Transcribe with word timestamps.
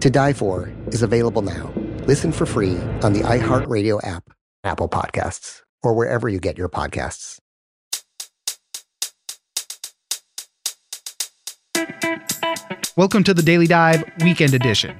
To 0.00 0.10
Die 0.10 0.32
For 0.32 0.72
is 0.92 1.02
available 1.02 1.42
now. 1.42 1.72
Listen 2.06 2.30
for 2.30 2.46
free 2.46 2.76
on 3.02 3.14
the 3.14 3.22
iHeartRadio 3.22 3.98
app, 4.06 4.30
Apple 4.62 4.88
Podcasts, 4.88 5.62
or 5.82 5.92
wherever 5.92 6.28
you 6.28 6.38
get 6.38 6.56
your 6.56 6.68
podcasts. 6.68 7.40
Welcome 12.96 13.24
to 13.24 13.34
the 13.34 13.42
Daily 13.42 13.66
Dive 13.66 14.04
Weekend 14.22 14.54
Edition. 14.54 14.96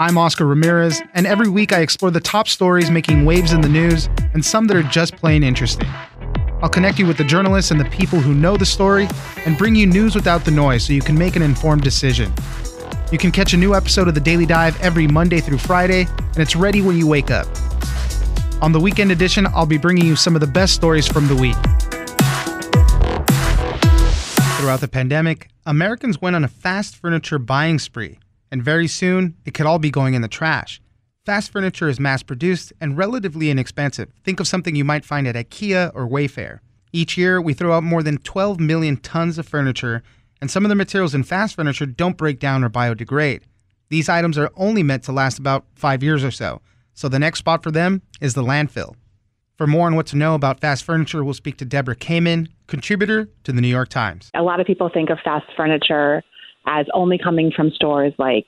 I'm 0.00 0.18
Oscar 0.18 0.46
Ramirez, 0.46 1.00
and 1.14 1.28
every 1.28 1.48
week 1.48 1.72
I 1.72 1.78
explore 1.78 2.10
the 2.10 2.18
top 2.18 2.48
stories 2.48 2.90
making 2.90 3.24
waves 3.24 3.52
in 3.52 3.60
the 3.60 3.68
news 3.68 4.08
and 4.34 4.44
some 4.44 4.66
that 4.66 4.76
are 4.76 4.82
just 4.82 5.14
plain 5.14 5.44
interesting. 5.44 5.88
I'll 6.60 6.68
connect 6.68 6.98
you 6.98 7.06
with 7.06 7.18
the 7.18 7.24
journalists 7.24 7.70
and 7.70 7.78
the 7.78 7.84
people 7.84 8.18
who 8.18 8.34
know 8.34 8.56
the 8.56 8.66
story 8.66 9.08
and 9.46 9.56
bring 9.56 9.76
you 9.76 9.86
news 9.86 10.16
without 10.16 10.44
the 10.44 10.50
noise 10.50 10.84
so 10.84 10.92
you 10.92 11.02
can 11.02 11.16
make 11.16 11.36
an 11.36 11.42
informed 11.42 11.82
decision. 11.82 12.32
You 13.12 13.18
can 13.18 13.32
catch 13.32 13.54
a 13.54 13.56
new 13.56 13.74
episode 13.74 14.08
of 14.08 14.14
the 14.14 14.20
Daily 14.20 14.46
Dive 14.46 14.80
every 14.80 15.06
Monday 15.06 15.40
through 15.40 15.58
Friday, 15.58 16.06
and 16.18 16.38
it's 16.38 16.54
ready 16.54 16.80
when 16.80 16.96
you 16.96 17.06
wake 17.06 17.30
up. 17.30 17.46
On 18.62 18.72
the 18.72 18.80
weekend 18.80 19.10
edition, 19.10 19.46
I'll 19.54 19.66
be 19.66 19.78
bringing 19.78 20.06
you 20.06 20.14
some 20.14 20.34
of 20.34 20.40
the 20.40 20.46
best 20.46 20.74
stories 20.74 21.08
from 21.08 21.26
the 21.26 21.34
week. 21.34 21.56
Throughout 24.58 24.80
the 24.80 24.88
pandemic, 24.88 25.48
Americans 25.66 26.20
went 26.20 26.36
on 26.36 26.44
a 26.44 26.48
fast 26.48 26.94
furniture 26.94 27.38
buying 27.38 27.78
spree 27.78 28.18
and 28.50 28.62
very 28.62 28.86
soon 28.86 29.34
it 29.44 29.54
could 29.54 29.66
all 29.66 29.78
be 29.78 29.90
going 29.90 30.14
in 30.14 30.22
the 30.22 30.28
trash. 30.28 30.80
Fast 31.24 31.50
furniture 31.50 31.88
is 31.88 32.00
mass 32.00 32.22
produced 32.22 32.72
and 32.80 32.96
relatively 32.96 33.50
inexpensive. 33.50 34.10
Think 34.24 34.40
of 34.40 34.48
something 34.48 34.74
you 34.74 34.84
might 34.84 35.04
find 35.04 35.26
at 35.26 35.34
IKEA 35.34 35.92
or 35.94 36.08
Wayfair. 36.08 36.60
Each 36.92 37.16
year, 37.16 37.40
we 37.40 37.54
throw 37.54 37.72
out 37.72 37.84
more 37.84 38.02
than 38.02 38.18
12 38.18 38.58
million 38.58 38.96
tons 38.96 39.38
of 39.38 39.46
furniture, 39.46 40.02
and 40.40 40.50
some 40.50 40.64
of 40.64 40.68
the 40.68 40.74
materials 40.74 41.14
in 41.14 41.22
fast 41.22 41.54
furniture 41.54 41.86
don't 41.86 42.16
break 42.16 42.38
down 42.38 42.64
or 42.64 42.70
biodegrade. 42.70 43.42
These 43.88 44.08
items 44.08 44.38
are 44.38 44.50
only 44.56 44.82
meant 44.82 45.02
to 45.04 45.12
last 45.12 45.38
about 45.38 45.64
five 45.74 46.02
years 46.02 46.24
or 46.24 46.30
so, 46.30 46.60
so 46.94 47.08
the 47.08 47.18
next 47.18 47.40
spot 47.40 47.62
for 47.62 47.70
them 47.70 48.02
is 48.20 48.34
the 48.34 48.42
landfill. 48.42 48.94
For 49.56 49.66
more 49.66 49.86
on 49.86 49.94
what 49.94 50.06
to 50.06 50.16
know 50.16 50.34
about 50.34 50.60
fast 50.60 50.84
furniture, 50.84 51.22
we'll 51.22 51.34
speak 51.34 51.58
to 51.58 51.64
Deborah 51.64 51.96
Kamin, 51.96 52.48
contributor 52.66 53.28
to 53.44 53.52
the 53.52 53.60
New 53.60 53.68
York 53.68 53.90
Times. 53.90 54.30
A 54.34 54.42
lot 54.42 54.58
of 54.60 54.66
people 54.66 54.88
think 54.88 55.10
of 55.10 55.18
fast 55.22 55.44
furniture 55.56 56.22
as 56.66 56.86
only 56.94 57.18
coming 57.18 57.52
from 57.54 57.70
stores 57.70 58.14
like 58.18 58.46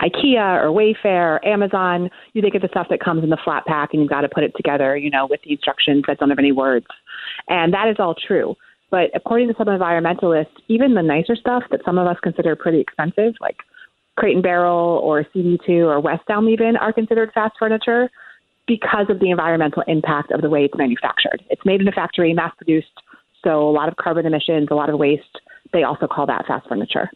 IKEA 0.00 0.62
or 0.62 0.68
Wayfair 0.68 1.36
or 1.36 1.44
Amazon. 1.44 2.10
You 2.32 2.42
think 2.42 2.54
of 2.54 2.62
the 2.62 2.68
stuff 2.68 2.88
that 2.90 3.00
comes 3.00 3.24
in 3.24 3.30
the 3.30 3.38
flat 3.42 3.64
pack 3.66 3.90
and 3.92 4.02
you've 4.02 4.10
got 4.10 4.22
to 4.22 4.28
put 4.28 4.44
it 4.44 4.52
together, 4.56 4.96
you 4.96 5.10
know, 5.10 5.26
with 5.28 5.40
the 5.44 5.52
instructions 5.52 6.04
that 6.06 6.18
don't 6.18 6.28
have 6.30 6.38
any 6.38 6.52
words. 6.52 6.86
And 7.48 7.72
that 7.72 7.88
is 7.88 7.96
all 7.98 8.14
true. 8.14 8.56
But 8.92 9.10
according 9.14 9.48
to 9.48 9.54
some 9.58 9.66
environmentalists, 9.66 10.54
even 10.68 10.94
the 10.94 11.02
nicer 11.02 11.34
stuff 11.34 11.64
that 11.72 11.80
some 11.84 11.98
of 11.98 12.06
us 12.06 12.16
consider 12.22 12.54
pretty 12.54 12.78
expensive, 12.78 13.34
like 13.40 13.56
Crate 14.16 14.34
and 14.34 14.42
Barrel 14.42 15.00
or 15.02 15.24
CB2 15.34 15.86
or 15.86 15.98
West 15.98 16.22
Elm 16.28 16.48
even, 16.48 16.76
are 16.76 16.92
considered 16.92 17.32
fast 17.34 17.54
furniture 17.58 18.08
because 18.68 19.06
of 19.08 19.18
the 19.18 19.30
environmental 19.30 19.82
impact 19.88 20.30
of 20.30 20.42
the 20.42 20.48
way 20.48 20.60
it's 20.60 20.76
manufactured. 20.76 21.42
It's 21.50 21.66
made 21.66 21.80
in 21.80 21.88
a 21.88 21.92
factory, 21.92 22.32
mass 22.32 22.52
produced, 22.56 22.86
so 23.42 23.68
a 23.68 23.72
lot 23.72 23.88
of 23.88 23.96
carbon 23.96 24.26
emissions, 24.26 24.68
a 24.70 24.74
lot 24.74 24.88
of 24.88 24.96
waste. 25.00 25.40
They 25.72 25.82
also 25.82 26.06
call 26.06 26.26
that 26.26 26.46
fast 26.46 26.68
furniture 26.68 27.10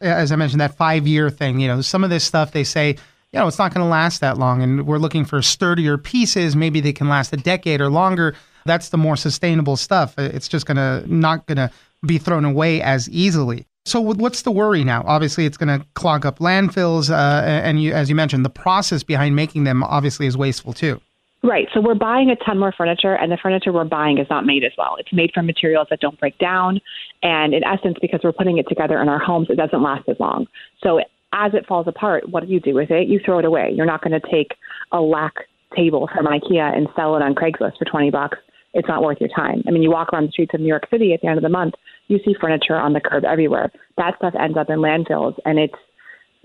as 0.00 0.32
I 0.32 0.36
mentioned, 0.36 0.60
that 0.60 0.76
five 0.76 1.06
year 1.06 1.30
thing. 1.30 1.60
You 1.60 1.68
know, 1.68 1.80
some 1.80 2.04
of 2.04 2.10
this 2.10 2.24
stuff 2.24 2.52
they 2.52 2.64
say, 2.64 2.90
you 3.32 3.38
know, 3.38 3.46
it's 3.46 3.58
not 3.58 3.74
going 3.74 3.84
to 3.84 3.90
last 3.90 4.20
that 4.20 4.38
long, 4.38 4.62
and 4.62 4.86
we're 4.86 4.98
looking 4.98 5.24
for 5.24 5.42
sturdier 5.42 5.98
pieces. 5.98 6.56
Maybe 6.56 6.80
they 6.80 6.92
can 6.92 7.08
last 7.08 7.32
a 7.32 7.36
decade 7.36 7.80
or 7.80 7.90
longer. 7.90 8.34
That's 8.68 8.90
the 8.90 8.98
more 8.98 9.16
sustainable 9.16 9.76
stuff. 9.76 10.14
It's 10.18 10.46
just 10.48 10.66
to 10.66 11.04
not 11.06 11.46
to 11.48 11.70
be 12.06 12.18
thrown 12.18 12.44
away 12.44 12.80
as 12.80 13.08
easily. 13.10 13.66
So 13.84 14.00
what's 14.00 14.42
the 14.42 14.50
worry 14.50 14.84
now? 14.84 15.02
Obviously, 15.06 15.46
it's 15.46 15.56
going 15.56 15.80
to 15.80 15.86
clog 15.94 16.26
up 16.26 16.40
landfills, 16.40 17.10
uh, 17.10 17.42
and 17.42 17.82
you, 17.82 17.94
as 17.94 18.10
you 18.10 18.14
mentioned, 18.14 18.44
the 18.44 18.50
process 18.50 19.02
behind 19.02 19.34
making 19.34 19.64
them 19.64 19.82
obviously 19.82 20.26
is 20.26 20.36
wasteful 20.36 20.74
too. 20.74 21.00
Right. 21.42 21.68
So 21.72 21.80
we're 21.80 21.94
buying 21.94 22.30
a 22.30 22.36
ton 22.36 22.58
more 22.58 22.72
furniture, 22.76 23.14
and 23.14 23.32
the 23.32 23.38
furniture 23.40 23.72
we're 23.72 23.84
buying 23.84 24.18
is 24.18 24.26
not 24.28 24.44
made 24.44 24.64
as 24.64 24.72
well. 24.76 24.96
It's 24.98 25.12
made 25.12 25.30
from 25.32 25.46
materials 25.46 25.86
that 25.90 26.00
don't 26.00 26.18
break 26.20 26.36
down. 26.38 26.80
And 27.22 27.54
in 27.54 27.62
essence, 27.64 27.96
because 28.00 28.20
we're 28.22 28.32
putting 28.32 28.58
it 28.58 28.68
together 28.68 29.00
in 29.00 29.08
our 29.08 29.18
homes, 29.20 29.48
it 29.48 29.56
doesn't 29.56 29.82
last 29.82 30.08
as 30.08 30.16
long. 30.18 30.46
So 30.82 31.00
as 31.32 31.54
it 31.54 31.66
falls 31.66 31.86
apart, 31.86 32.28
what 32.28 32.46
do 32.46 32.52
you 32.52 32.60
do 32.60 32.74
with 32.74 32.90
it? 32.90 33.08
You 33.08 33.20
throw 33.24 33.38
it 33.38 33.44
away. 33.44 33.72
You're 33.74 33.86
not 33.86 34.02
going 34.02 34.20
to 34.20 34.30
take 34.30 34.52
a 34.92 35.00
Lack 35.00 35.34
table 35.76 36.08
from 36.12 36.26
IKEA 36.26 36.76
and 36.76 36.88
sell 36.96 37.16
it 37.16 37.22
on 37.22 37.34
Craigslist 37.34 37.78
for 37.78 37.84
20 37.84 38.10
bucks. 38.10 38.38
It's 38.78 38.86
not 38.86 39.02
worth 39.02 39.18
your 39.20 39.28
time. 39.34 39.64
I 39.66 39.72
mean, 39.72 39.82
you 39.82 39.90
walk 39.90 40.12
around 40.12 40.28
the 40.28 40.30
streets 40.30 40.54
of 40.54 40.60
New 40.60 40.68
York 40.68 40.86
City 40.88 41.12
at 41.12 41.20
the 41.20 41.26
end 41.26 41.36
of 41.36 41.42
the 41.42 41.48
month, 41.48 41.74
you 42.06 42.20
see 42.24 42.32
furniture 42.40 42.76
on 42.76 42.92
the 42.92 43.00
curb 43.00 43.24
everywhere. 43.24 43.72
That 43.96 44.16
stuff 44.18 44.34
ends 44.38 44.56
up 44.56 44.70
in 44.70 44.78
landfills, 44.78 45.36
and 45.44 45.58
it's 45.58 45.74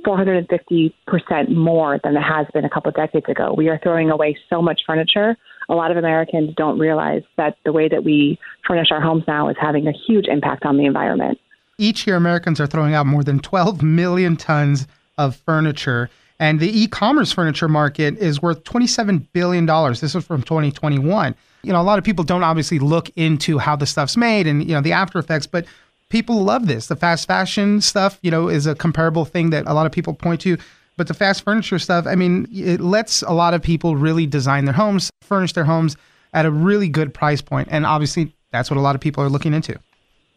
450% 0.03 1.49
more 1.49 1.99
than 2.03 2.17
it 2.17 2.21
has 2.21 2.47
been 2.51 2.65
a 2.65 2.69
couple 2.69 2.89
of 2.89 2.95
decades 2.95 3.27
ago. 3.29 3.53
We 3.55 3.69
are 3.69 3.79
throwing 3.83 4.09
away 4.09 4.35
so 4.49 4.63
much 4.63 4.81
furniture. 4.85 5.37
A 5.69 5.75
lot 5.75 5.91
of 5.91 5.97
Americans 5.97 6.55
don't 6.57 6.79
realize 6.79 7.21
that 7.37 7.55
the 7.65 7.71
way 7.71 7.87
that 7.87 8.03
we 8.03 8.39
furnish 8.67 8.87
our 8.91 8.99
homes 8.99 9.23
now 9.27 9.47
is 9.49 9.55
having 9.61 9.85
a 9.87 9.93
huge 10.07 10.25
impact 10.27 10.65
on 10.65 10.77
the 10.77 10.85
environment. 10.85 11.39
Each 11.77 12.07
year, 12.07 12.15
Americans 12.15 12.59
are 12.59 12.67
throwing 12.67 12.95
out 12.95 13.05
more 13.05 13.23
than 13.23 13.39
12 13.39 13.83
million 13.83 14.37
tons 14.37 14.87
of 15.19 15.35
furniture. 15.35 16.09
And 16.39 16.59
the 16.59 16.77
e 16.77 16.87
commerce 16.87 17.31
furniture 17.31 17.67
market 17.67 18.17
is 18.17 18.41
worth 18.41 18.63
$27 18.63 19.27
billion. 19.33 19.65
This 19.65 20.15
is 20.15 20.25
from 20.25 20.41
2021. 20.41 21.35
You 21.63 21.71
know, 21.71 21.79
a 21.79 21.83
lot 21.83 21.97
of 21.97 22.03
people 22.03 22.23
don't 22.23 22.43
obviously 22.43 22.79
look 22.79 23.09
into 23.15 23.57
how 23.57 23.75
the 23.75 23.85
stuff's 23.85 24.17
made 24.17 24.47
and, 24.47 24.63
you 24.67 24.73
know, 24.73 24.81
the 24.81 24.91
after 24.91 25.19
effects, 25.19 25.47
but 25.47 25.65
people 26.09 26.43
love 26.43 26.67
this. 26.67 26.87
The 26.87 26.95
fast 26.95 27.27
fashion 27.27 27.81
stuff, 27.81 28.19
you 28.21 28.31
know, 28.31 28.49
is 28.49 28.67
a 28.67 28.75
comparable 28.75 29.25
thing 29.25 29.51
that 29.51 29.65
a 29.67 29.73
lot 29.73 29.85
of 29.85 29.91
people 29.91 30.13
point 30.13 30.41
to. 30.41 30.57
But 30.97 31.07
the 31.07 31.13
fast 31.13 31.43
furniture 31.43 31.79
stuff, 31.79 32.05
I 32.05 32.15
mean, 32.15 32.47
it 32.51 32.79
lets 32.79 33.23
a 33.23 33.31
lot 33.31 33.53
of 33.53 33.63
people 33.63 33.95
really 33.95 34.27
design 34.27 34.65
their 34.65 34.75
homes, 34.75 35.09
furnish 35.21 35.53
their 35.53 35.63
homes 35.63 35.97
at 36.33 36.45
a 36.45 36.51
really 36.51 36.87
good 36.87 37.13
price 37.13 37.41
point. 37.41 37.67
And 37.71 37.85
obviously, 37.85 38.35
that's 38.51 38.69
what 38.69 38.77
a 38.77 38.81
lot 38.81 38.93
of 38.93 39.01
people 39.01 39.23
are 39.23 39.29
looking 39.29 39.53
into. 39.53 39.79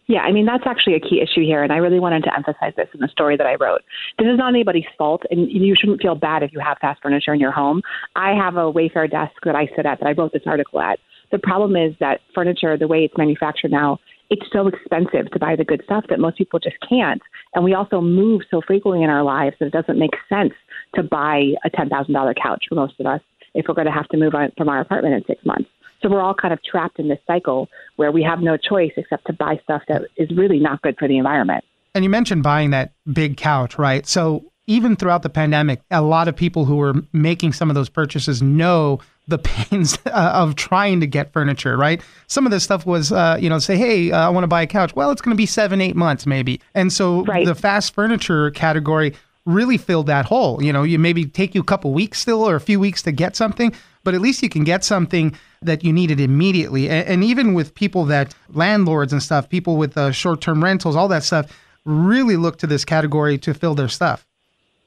Yeah, 0.08 0.20
I 0.20 0.30
mean, 0.30 0.46
that's 0.46 0.62
actually 0.66 0.94
a 0.94 1.00
key 1.00 1.20
issue 1.20 1.44
here. 1.44 1.64
And 1.64 1.72
I 1.72 1.78
really 1.78 1.98
wanted 1.98 2.22
to 2.24 2.34
emphasize 2.34 2.72
this 2.76 2.88
in 2.94 3.00
the 3.00 3.08
story 3.08 3.36
that 3.36 3.46
I 3.46 3.56
wrote. 3.56 3.80
This 4.18 4.28
is 4.28 4.38
not 4.38 4.50
anybody's 4.50 4.84
fault, 4.96 5.22
and 5.30 5.50
you 5.50 5.74
shouldn't 5.78 6.00
feel 6.00 6.14
bad 6.14 6.44
if 6.44 6.52
you 6.52 6.60
have 6.60 6.78
fast 6.80 7.02
furniture 7.02 7.34
in 7.34 7.40
your 7.40 7.50
home. 7.50 7.82
I 8.14 8.32
have 8.32 8.54
a 8.54 8.72
Wayfair 8.72 9.10
desk 9.10 9.34
that 9.44 9.56
I 9.56 9.66
sit 9.74 9.84
at 9.84 9.98
that 9.98 10.06
I 10.06 10.12
wrote 10.12 10.32
this 10.32 10.42
article 10.46 10.80
at. 10.80 11.00
The 11.32 11.38
problem 11.38 11.74
is 11.74 11.92
that 11.98 12.20
furniture, 12.34 12.78
the 12.78 12.86
way 12.86 12.98
it's 12.98 13.18
manufactured 13.18 13.72
now, 13.72 13.98
it's 14.30 14.46
so 14.52 14.68
expensive 14.68 15.30
to 15.32 15.38
buy 15.40 15.56
the 15.56 15.64
good 15.64 15.82
stuff 15.84 16.04
that 16.08 16.20
most 16.20 16.38
people 16.38 16.58
just 16.60 16.76
can't. 16.88 17.22
And 17.54 17.64
we 17.64 17.74
also 17.74 18.00
move 18.00 18.42
so 18.50 18.60
frequently 18.64 19.02
in 19.02 19.10
our 19.10 19.24
lives 19.24 19.56
that 19.58 19.66
it 19.66 19.72
doesn't 19.72 19.98
make 19.98 20.14
sense 20.28 20.52
to 20.94 21.02
buy 21.02 21.52
a 21.64 21.70
$10,000 21.70 22.34
couch 22.40 22.64
for 22.68 22.74
most 22.76 22.94
of 23.00 23.06
us 23.06 23.20
if 23.54 23.66
we're 23.68 23.74
going 23.74 23.86
to 23.86 23.92
have 23.92 24.08
to 24.08 24.16
move 24.16 24.34
on 24.34 24.52
from 24.56 24.68
our 24.68 24.80
apartment 24.80 25.14
in 25.14 25.24
six 25.26 25.44
months. 25.44 25.68
So 26.02 26.08
we're 26.08 26.20
all 26.20 26.34
kind 26.34 26.52
of 26.52 26.62
trapped 26.62 26.98
in 26.98 27.08
this 27.08 27.18
cycle 27.26 27.68
where 27.96 28.12
we 28.12 28.22
have 28.22 28.40
no 28.40 28.56
choice 28.56 28.92
except 28.96 29.26
to 29.26 29.32
buy 29.32 29.60
stuff 29.64 29.82
that 29.88 30.02
is 30.16 30.30
really 30.36 30.58
not 30.58 30.82
good 30.82 30.96
for 30.98 31.08
the 31.08 31.16
environment. 31.18 31.64
And 31.94 32.04
you 32.04 32.10
mentioned 32.10 32.42
buying 32.42 32.70
that 32.70 32.92
big 33.10 33.36
couch, 33.36 33.78
right? 33.78 34.06
So 34.06 34.44
even 34.66 34.96
throughout 34.96 35.22
the 35.22 35.30
pandemic, 35.30 35.80
a 35.90 36.02
lot 36.02 36.28
of 36.28 36.36
people 36.36 36.64
who 36.64 36.76
were 36.76 36.94
making 37.12 37.52
some 37.52 37.70
of 37.70 37.74
those 37.74 37.88
purchases 37.88 38.42
know 38.42 39.00
the 39.28 39.38
pains 39.44 39.98
uh, 40.06 40.32
of 40.34 40.56
trying 40.56 41.00
to 41.00 41.06
get 41.06 41.32
furniture, 41.32 41.76
right? 41.76 42.00
Some 42.26 42.46
of 42.46 42.52
this 42.52 42.64
stuff 42.64 42.86
was, 42.86 43.12
uh, 43.12 43.38
you 43.40 43.48
know, 43.48 43.58
say, 43.58 43.76
hey, 43.76 44.12
uh, 44.12 44.26
I 44.26 44.28
want 44.28 44.44
to 44.44 44.48
buy 44.48 44.62
a 44.62 44.66
couch. 44.66 44.94
Well, 44.94 45.10
it's 45.10 45.22
going 45.22 45.34
to 45.34 45.40
be 45.40 45.46
seven, 45.46 45.80
eight 45.80 45.96
months 45.96 46.26
maybe. 46.26 46.60
And 46.74 46.92
so 46.92 47.24
right. 47.24 47.46
the 47.46 47.54
fast 47.54 47.94
furniture 47.94 48.50
category 48.50 49.14
really 49.46 49.78
filled 49.78 50.08
that 50.08 50.26
hole. 50.26 50.62
You 50.62 50.72
know, 50.72 50.82
you 50.82 50.98
maybe 50.98 51.24
take 51.24 51.54
you 51.54 51.62
a 51.62 51.64
couple 51.64 51.92
weeks 51.92 52.20
still 52.20 52.42
or 52.42 52.56
a 52.56 52.60
few 52.60 52.78
weeks 52.78 53.00
to 53.02 53.12
get 53.12 53.36
something, 53.36 53.72
but 54.04 54.14
at 54.14 54.20
least 54.20 54.42
you 54.42 54.48
can 54.48 54.64
get 54.64 54.84
something 54.84 55.34
that 55.62 55.82
you 55.82 55.92
needed 55.92 56.20
immediately. 56.20 56.90
And, 56.90 57.08
and 57.08 57.24
even 57.24 57.54
with 57.54 57.74
people 57.74 58.04
that 58.06 58.34
landlords 58.50 59.12
and 59.12 59.22
stuff, 59.22 59.48
people 59.48 59.76
with 59.76 59.96
uh, 59.96 60.12
short-term 60.12 60.62
rentals, 60.62 60.96
all 60.96 61.08
that 61.08 61.22
stuff, 61.22 61.50
really 61.84 62.36
look 62.36 62.58
to 62.58 62.66
this 62.66 62.84
category 62.84 63.38
to 63.38 63.54
fill 63.54 63.74
their 63.74 63.88
stuff. 63.88 64.26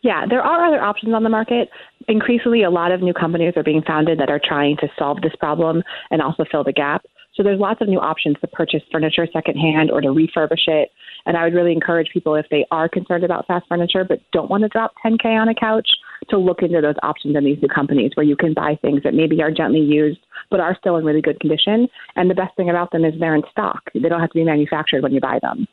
Yeah, 0.01 0.25
there 0.29 0.41
are 0.41 0.67
other 0.67 0.81
options 0.81 1.13
on 1.13 1.23
the 1.23 1.29
market. 1.29 1.69
Increasingly, 2.07 2.63
a 2.63 2.69
lot 2.69 2.91
of 2.91 3.01
new 3.01 3.13
companies 3.13 3.53
are 3.57 3.63
being 3.63 3.81
founded 3.81 4.19
that 4.19 4.29
are 4.29 4.39
trying 4.41 4.77
to 4.77 4.87
solve 4.97 5.21
this 5.21 5.33
problem 5.39 5.83
and 6.11 6.21
also 6.21 6.45
fill 6.49 6.63
the 6.63 6.71
gap. 6.71 7.05
So 7.35 7.43
there's 7.43 7.59
lots 7.59 7.81
of 7.81 7.87
new 7.87 7.99
options 7.99 8.37
to 8.41 8.47
purchase 8.47 8.81
furniture 8.91 9.27
secondhand 9.31 9.91
or 9.91 10.01
to 10.01 10.09
refurbish 10.09 10.67
it. 10.67 10.89
And 11.25 11.37
I 11.37 11.43
would 11.43 11.53
really 11.53 11.71
encourage 11.71 12.09
people 12.13 12.35
if 12.35 12.45
they 12.49 12.65
are 12.71 12.89
concerned 12.89 13.23
about 13.23 13.47
fast 13.47 13.67
furniture 13.67 14.03
but 14.03 14.19
don't 14.31 14.49
want 14.49 14.63
to 14.63 14.69
drop 14.69 14.93
10K 15.05 15.25
on 15.25 15.49
a 15.49 15.55
couch 15.55 15.89
to 16.29 16.37
look 16.37 16.61
into 16.61 16.81
those 16.81 16.95
options 17.03 17.35
in 17.35 17.45
these 17.45 17.61
new 17.61 17.67
companies 17.67 18.11
where 18.15 18.25
you 18.25 18.35
can 18.35 18.53
buy 18.53 18.77
things 18.81 19.03
that 19.03 19.13
maybe 19.13 19.41
are 19.41 19.51
gently 19.51 19.79
used 19.79 20.19
but 20.49 20.59
are 20.59 20.75
still 20.79 20.97
in 20.97 21.05
really 21.05 21.21
good 21.21 21.39
condition. 21.39 21.87
And 22.15 22.29
the 22.29 22.35
best 22.35 22.55
thing 22.55 22.69
about 22.69 22.91
them 22.91 23.05
is 23.05 23.13
they're 23.19 23.35
in 23.35 23.43
stock. 23.51 23.81
They 23.93 24.09
don't 24.09 24.19
have 24.19 24.31
to 24.31 24.39
be 24.39 24.43
manufactured 24.43 25.03
when 25.03 25.13
you 25.13 25.19
buy 25.19 25.39
them. 25.41 25.67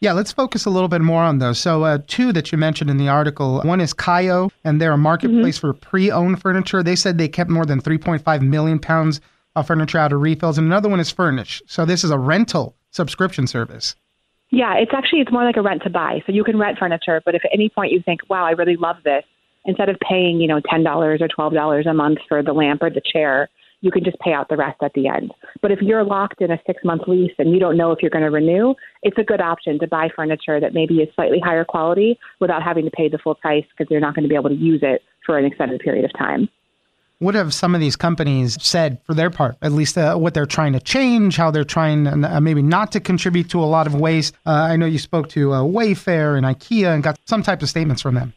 Yeah, 0.00 0.12
let's 0.12 0.32
focus 0.32 0.66
a 0.66 0.70
little 0.70 0.88
bit 0.88 1.00
more 1.00 1.22
on 1.22 1.38
those. 1.38 1.58
So, 1.58 1.84
uh, 1.84 1.98
two 2.06 2.30
that 2.34 2.52
you 2.52 2.58
mentioned 2.58 2.90
in 2.90 2.98
the 2.98 3.08
article 3.08 3.62
one 3.62 3.80
is 3.80 3.94
Kaiyo, 3.94 4.50
and 4.62 4.78
they're 4.78 4.92
a 4.92 4.98
marketplace 4.98 5.56
mm-hmm. 5.56 5.68
for 5.68 5.72
pre 5.72 6.10
owned 6.10 6.40
furniture. 6.42 6.82
They 6.82 6.96
said 6.96 7.16
they 7.16 7.28
kept 7.28 7.48
more 7.48 7.64
than 7.64 7.80
3.5 7.80 8.42
million 8.42 8.78
pounds 8.78 9.22
of 9.54 9.66
furniture 9.66 9.98
out 9.98 10.12
of 10.12 10.20
refills. 10.20 10.58
And 10.58 10.66
another 10.66 10.90
one 10.90 11.00
is 11.00 11.10
Fernish. 11.10 11.62
So, 11.66 11.86
this 11.86 12.04
is 12.04 12.10
a 12.10 12.18
rental 12.18 12.76
subscription 12.90 13.46
service. 13.46 13.96
Yeah, 14.50 14.74
it's 14.76 14.92
actually 14.94 15.20
it's 15.20 15.32
more 15.32 15.44
like 15.44 15.56
a 15.56 15.62
rent 15.62 15.82
to 15.82 15.90
buy. 15.90 16.22
So 16.26 16.32
you 16.32 16.44
can 16.44 16.58
rent 16.58 16.78
furniture, 16.78 17.20
but 17.24 17.34
if 17.34 17.44
at 17.44 17.50
any 17.52 17.68
point 17.68 17.92
you 17.92 18.00
think, 18.00 18.20
"Wow, 18.28 18.44
I 18.44 18.52
really 18.52 18.76
love 18.76 18.96
this," 19.04 19.24
instead 19.64 19.88
of 19.88 19.96
paying, 20.00 20.40
you 20.40 20.46
know, 20.46 20.60
ten 20.70 20.82
dollars 20.84 21.20
or 21.20 21.28
twelve 21.28 21.52
dollars 21.52 21.86
a 21.86 21.94
month 21.94 22.18
for 22.28 22.42
the 22.42 22.52
lamp 22.52 22.82
or 22.82 22.90
the 22.90 23.00
chair, 23.00 23.48
you 23.80 23.90
can 23.90 24.04
just 24.04 24.18
pay 24.20 24.32
out 24.32 24.48
the 24.48 24.56
rest 24.56 24.78
at 24.82 24.92
the 24.94 25.08
end. 25.08 25.32
But 25.62 25.72
if 25.72 25.80
you're 25.82 26.04
locked 26.04 26.40
in 26.40 26.50
a 26.50 26.60
six 26.66 26.82
month 26.84 27.02
lease 27.06 27.34
and 27.38 27.52
you 27.52 27.58
don't 27.58 27.76
know 27.76 27.92
if 27.92 28.00
you're 28.02 28.10
going 28.10 28.24
to 28.24 28.30
renew, 28.30 28.74
it's 29.02 29.18
a 29.18 29.24
good 29.24 29.40
option 29.40 29.78
to 29.80 29.86
buy 29.86 30.08
furniture 30.14 30.60
that 30.60 30.74
maybe 30.74 30.96
is 31.02 31.08
slightly 31.14 31.40
higher 31.40 31.64
quality 31.64 32.18
without 32.40 32.62
having 32.62 32.84
to 32.84 32.90
pay 32.90 33.08
the 33.08 33.18
full 33.18 33.34
price 33.34 33.64
because 33.70 33.90
you're 33.90 34.00
not 34.00 34.14
going 34.14 34.22
to 34.24 34.28
be 34.28 34.34
able 34.34 34.50
to 34.50 34.56
use 34.56 34.80
it 34.82 35.02
for 35.24 35.38
an 35.38 35.44
extended 35.44 35.80
period 35.80 36.04
of 36.04 36.12
time. 36.16 36.48
What 37.18 37.34
have 37.34 37.54
some 37.54 37.74
of 37.74 37.80
these 37.80 37.96
companies 37.96 38.62
said 38.62 39.00
for 39.04 39.14
their 39.14 39.30
part, 39.30 39.56
at 39.62 39.72
least 39.72 39.96
uh, 39.96 40.16
what 40.16 40.34
they're 40.34 40.44
trying 40.44 40.74
to 40.74 40.80
change, 40.80 41.38
how 41.38 41.50
they're 41.50 41.64
trying 41.64 42.06
uh, 42.06 42.40
maybe 42.42 42.60
not 42.60 42.92
to 42.92 43.00
contribute 43.00 43.48
to 43.50 43.60
a 43.60 43.64
lot 43.64 43.86
of 43.86 43.94
waste? 43.94 44.34
Uh, 44.44 44.50
I 44.50 44.76
know 44.76 44.84
you 44.84 44.98
spoke 44.98 45.30
to 45.30 45.54
uh, 45.54 45.60
Wayfair 45.62 46.36
and 46.36 46.44
IKEA 46.44 46.92
and 46.92 47.02
got 47.02 47.18
some 47.24 47.42
type 47.42 47.62
of 47.62 47.70
statements 47.70 48.02
from 48.02 48.16
them. 48.16 48.34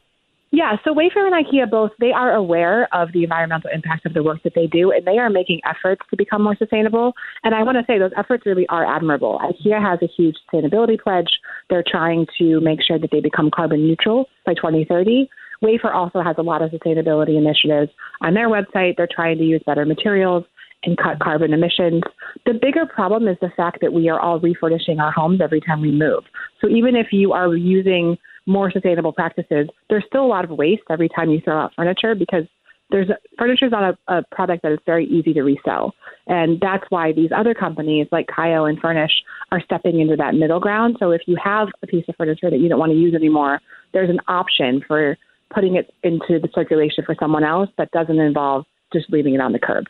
Yeah, 0.51 0.77
so 0.85 0.93
Wayfair 0.95 1.27
and 1.27 1.45
IKEA 1.45 1.69
both 1.69 1.91
they 1.99 2.13
are 2.13 2.33
aware 2.33 2.87
of 2.93 3.11
the 3.11 3.23
environmental 3.23 3.69
impact 3.69 4.05
of 4.05 4.13
the 4.13 4.23
work 4.23 4.41
that 4.43 4.53
they 4.55 4.65
do, 4.65 4.91
and 4.91 5.05
they 5.05 5.17
are 5.17 5.29
making 5.29 5.59
efforts 5.69 6.01
to 6.09 6.15
become 6.15 6.41
more 6.41 6.55
sustainable. 6.55 7.13
And 7.43 7.53
I 7.53 7.63
want 7.63 7.77
to 7.77 7.83
say 7.85 7.99
those 7.99 8.13
efforts 8.17 8.45
really 8.45 8.65
are 8.67 8.85
admirable. 8.85 9.41
IKEA 9.43 9.81
has 9.81 9.99
a 10.01 10.07
huge 10.07 10.37
sustainability 10.47 10.97
pledge. 10.97 11.27
They're 11.69 11.83
trying 11.85 12.27
to 12.39 12.61
make 12.61 12.79
sure 12.81 12.97
that 12.97 13.11
they 13.11 13.19
become 13.19 13.51
carbon 13.53 13.85
neutral 13.85 14.29
by 14.45 14.53
2030. 14.53 15.29
Wayfair 15.63 15.93
also 15.93 16.21
has 16.21 16.35
a 16.37 16.41
lot 16.41 16.61
of 16.61 16.71
sustainability 16.71 17.37
initiatives 17.37 17.91
on 18.21 18.33
their 18.33 18.49
website. 18.49 18.95
They're 18.97 19.09
trying 19.13 19.37
to 19.39 19.43
use 19.43 19.61
better 19.65 19.85
materials 19.85 20.45
and 20.83 20.97
cut 20.97 21.19
carbon 21.19 21.53
emissions. 21.53 22.03
The 22.45 22.53
bigger 22.53 22.85
problem 22.85 23.27
is 23.27 23.37
the 23.41 23.51
fact 23.57 23.79
that 23.81 23.91
we 23.91 24.07
are 24.09 24.19
all 24.19 24.39
refurnishing 24.39 24.99
our 24.99 25.11
homes 25.11 25.41
every 25.41 25.59
time 25.59 25.81
we 25.81 25.91
move. 25.91 26.23
So 26.61 26.69
even 26.69 26.95
if 26.95 27.07
you 27.11 27.33
are 27.33 27.53
using 27.55 28.17
more 28.45 28.71
sustainable 28.71 29.11
practices, 29.11 29.67
there's 29.89 30.05
still 30.07 30.25
a 30.25 30.27
lot 30.27 30.45
of 30.45 30.51
waste 30.51 30.83
every 30.89 31.09
time 31.09 31.29
you 31.29 31.41
throw 31.41 31.59
out 31.59 31.73
furniture 31.75 32.15
because 32.15 32.43
there's 32.91 33.07
furniture 33.37 33.65
is 33.65 33.71
not 33.71 33.95
a, 34.07 34.13
a 34.13 34.23
product 34.31 34.63
that 34.63 34.71
is 34.71 34.79
very 34.85 35.05
easy 35.05 35.31
to 35.33 35.43
resell, 35.43 35.93
and 36.25 36.59
that's 36.59 36.83
why 36.89 37.11
these 37.13 37.29
other 37.35 37.53
companies 37.53 38.07
like 38.11 38.25
Kaiyo 38.27 38.67
and 38.67 38.79
Fernish 38.79 39.11
are 39.51 39.61
stepping 39.63 39.99
into 39.99 40.15
that 40.15 40.33
middle 40.33 40.59
ground. 40.59 40.97
So 40.99 41.11
if 41.11 41.21
you 41.27 41.37
have 41.43 41.67
a 41.83 41.87
piece 41.87 42.05
of 42.09 42.15
furniture 42.15 42.49
that 42.49 42.57
you 42.57 42.67
don't 42.67 42.79
want 42.79 42.91
to 42.91 42.97
use 42.97 43.13
anymore, 43.13 43.59
there's 43.93 44.09
an 44.09 44.19
option 44.27 44.81
for 44.87 45.17
putting 45.53 45.75
it 45.75 45.93
into 46.03 46.39
the 46.39 46.49
circulation 46.53 47.03
for 47.05 47.15
someone 47.19 47.43
else 47.43 47.69
that 47.77 47.91
doesn't 47.91 48.19
involve 48.19 48.65
just 48.93 49.09
leaving 49.11 49.35
it 49.35 49.41
on 49.41 49.51
the 49.51 49.59
curb. 49.59 49.85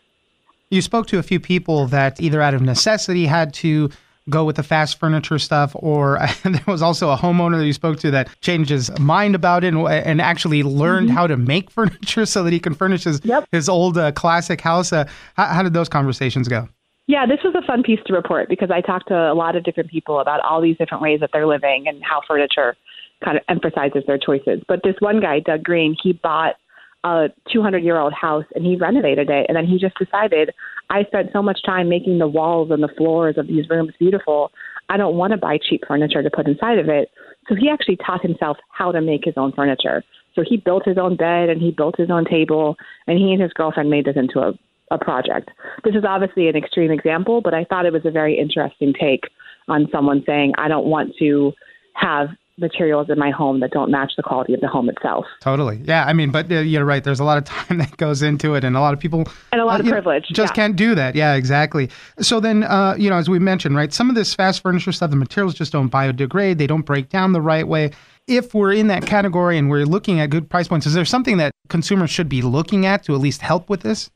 You 0.70 0.82
spoke 0.82 1.08
to 1.08 1.18
a 1.18 1.24
few 1.24 1.40
people 1.40 1.88
that 1.88 2.22
either 2.22 2.42
out 2.42 2.54
of 2.54 2.62
necessity 2.62 3.26
had 3.26 3.54
to 3.56 3.90
go 4.30 4.46
with 4.46 4.58
the 4.58 4.64
fast 4.64 5.00
furniture 5.00 5.40
stuff, 5.40 5.72
or 5.76 6.20
there 6.44 6.62
was 6.68 6.82
also 6.82 7.10
a 7.10 7.18
homeowner 7.18 7.58
that 7.58 7.66
you 7.66 7.74
spoke 7.74 8.00
to 8.00 8.12
that 8.12 8.30
changed 8.42 8.70
his 8.70 8.98
mind 9.00 9.36
about 9.36 9.64
it 9.64 9.74
and, 9.74 9.88
and 9.88 10.22
actually 10.22 10.64
learned 10.64 11.08
mm-hmm. 11.08 11.18
how 11.18 11.28
to 11.28 11.38
make 11.38 11.72
furniture 11.72 12.26
so 12.26 12.44
that 12.44 12.54
he 12.54 12.60
can 12.60 12.74
furnish 12.74 13.04
his, 13.04 13.22
yep. 13.24 13.48
his 13.52 13.68
old 13.68 13.98
uh, 13.98 14.12
classic 14.12 14.62
house. 14.62 14.94
Uh, 14.94 15.06
how, 15.36 15.46
how 15.48 15.64
did 15.64 15.74
those 15.74 15.90
conversations 15.90 16.48
go? 16.48 16.70
Yeah, 17.08 17.26
this 17.26 17.40
was 17.44 17.56
a 17.56 17.66
fun 17.66 17.82
piece 17.82 18.00
to 18.06 18.14
report 18.14 18.50
because 18.50 18.70
I 18.70 18.82
talked 18.82 19.08
to 19.08 19.16
a 19.16 19.34
lot 19.34 19.56
of 19.56 19.64
different 19.64 19.90
people 19.90 20.20
about 20.20 20.42
all 20.42 20.62
these 20.62 20.78
different 20.78 21.02
ways 21.02 21.22
that 21.22 21.32
they're 21.34 21.48
living 21.48 21.88
and 21.88 22.04
how 22.04 22.22
furniture 22.28 22.76
kind 23.24 23.38
of 23.38 23.44
emphasizes 23.50 24.04
their 24.08 24.18
choices. 24.18 24.62
But 24.68 24.82
this 24.84 24.96
one 25.00 25.20
guy, 25.20 25.40
Doug 25.40 25.64
Green, 25.64 25.96
he 26.02 26.14
bought 26.14 26.56
a 27.04 27.28
200 27.52 27.84
year 27.84 27.98
old 27.98 28.14
house 28.14 28.46
and 28.56 28.66
he 28.66 28.76
renovated 28.76 29.30
it. 29.30 29.46
And 29.48 29.56
then 29.56 29.66
he 29.66 29.78
just 29.78 29.98
decided, 29.98 30.52
I 30.90 31.04
spent 31.06 31.30
so 31.32 31.42
much 31.42 31.60
time 31.66 31.90
making 31.90 32.20
the 32.20 32.28
walls 32.28 32.72
and 32.72 32.84
the 32.84 32.90
floors 32.98 33.36
of 33.38 33.48
these 33.48 33.70
rooms 33.70 33.94
beautiful. 34.00 34.52
I 34.90 34.98
don't 34.98 35.16
want 35.16 35.32
to 35.32 35.38
buy 35.38 35.58
cheap 35.58 35.84
furniture 35.88 36.24
to 36.24 36.30
put 36.30 36.48
inside 36.48 36.80
of 36.80 36.90
it. 36.90 37.10
So 37.48 37.56
he 37.56 37.70
actually 37.70 37.98
taught 37.98 38.22
himself 38.22 38.58
how 38.72 38.92
to 38.92 39.02
make 39.02 39.24
his 39.24 39.36
own 39.38 39.54
furniture. 39.54 40.04
So 40.36 40.44
he 40.46 40.58
built 40.58 40.84
his 40.86 40.98
own 40.98 41.16
bed 41.16 41.50
and 41.50 41.62
he 41.62 41.72
built 41.72 41.98
his 41.98 42.10
own 42.10 42.26
table 42.26 42.76
and 43.08 43.18
he 43.18 43.32
and 43.32 43.42
his 43.42 43.54
girlfriend 43.54 43.90
made 43.90 44.06
this 44.06 44.16
into 44.16 44.40
a, 44.40 44.54
a 44.92 44.98
project. 44.98 45.50
This 45.84 45.96
is 45.96 46.04
obviously 46.08 46.48
an 46.48 46.56
extreme 46.56 46.92
example, 46.92 47.42
but 47.42 47.54
I 47.54 47.64
thought 47.66 47.86
it 47.86 47.94
was 47.94 48.06
a 48.06 48.12
very 48.12 48.38
interesting 48.38 48.94
take 49.00 49.24
on 49.68 49.88
someone 49.92 50.24
saying, 50.26 50.54
I 50.58 50.68
don't 50.68 50.88
want 50.88 51.14
to 51.20 51.54
have 51.94 52.30
materials 52.60 53.10
in 53.10 53.18
my 53.18 53.32
home 53.32 53.60
that 53.60 53.72
don't 53.72 53.92
match 53.92 54.14
the 54.16 54.24
quality 54.24 54.54
of 54.54 54.62
the 54.62 54.68
home 54.68 54.90
itself. 54.90 55.26
Totally. 55.42 55.82
Yeah. 55.84 56.06
I 56.06 56.14
mean, 56.14 56.32
but 56.32 56.52
uh, 56.52 56.60
you're 56.60 56.86
right. 56.86 57.04
There's 57.04 57.20
a 57.20 57.24
lot 57.24 57.38
of 57.38 57.46
time 57.46 57.78
that 57.80 57.96
goes 57.98 58.22
into 58.22 58.56
it, 58.56 58.64
and 58.64 58.76
a 58.76 58.80
lot 58.80 58.94
of 58.94 59.00
people 59.00 59.28
and 59.52 59.62
a 59.62 59.66
lot 59.66 59.80
uh, 59.80 59.84
of 59.84 59.90
privilege 59.90 60.24
know, 60.30 60.34
just 60.34 60.52
yeah. 60.52 60.56
can't 60.56 60.76
do 60.76 60.96
that. 60.96 61.16
Yeah, 61.16 61.34
exactly. 61.36 61.90
So 62.20 62.40
then, 62.40 62.64
uh, 62.64 62.96
you 62.98 63.10
know, 63.10 63.18
as 63.18 63.30
we 63.30 63.40
mentioned, 63.40 63.76
right, 63.76 63.94
some 63.94 64.10
of 64.10 64.16
this 64.16 64.34
fast 64.34 64.62
furniture 64.62 64.92
stuff, 64.92 65.10
the 65.10 65.16
materials 65.16 65.54
just 65.54 65.72
don't 65.72 65.92
biodegrade. 65.92 66.58
They 66.58 66.68
don't 66.68 66.86
break 66.86 67.10
down 67.10 67.34
the 67.34 67.42
right 67.42 67.68
way. 67.68 67.92
If 68.28 68.54
we're 68.54 68.74
in 68.74 68.88
that 68.88 69.06
category 69.06 69.58
and 69.58 69.70
we're 69.70 69.86
looking 69.86 70.20
at 70.20 70.30
good 70.30 70.50
price 70.50 70.68
points, 70.68 70.86
is 70.86 70.94
there 70.94 71.06
something 71.06 71.38
that 71.38 71.52
consumers 71.68 72.12
should 72.12 72.30
be 72.30 72.44
looking 72.44 72.86
at 72.86 73.04
to 73.06 73.16
at 73.16 73.22
least 73.22 73.42
help 73.42 73.70
with 73.70 73.82
this? 73.82 74.12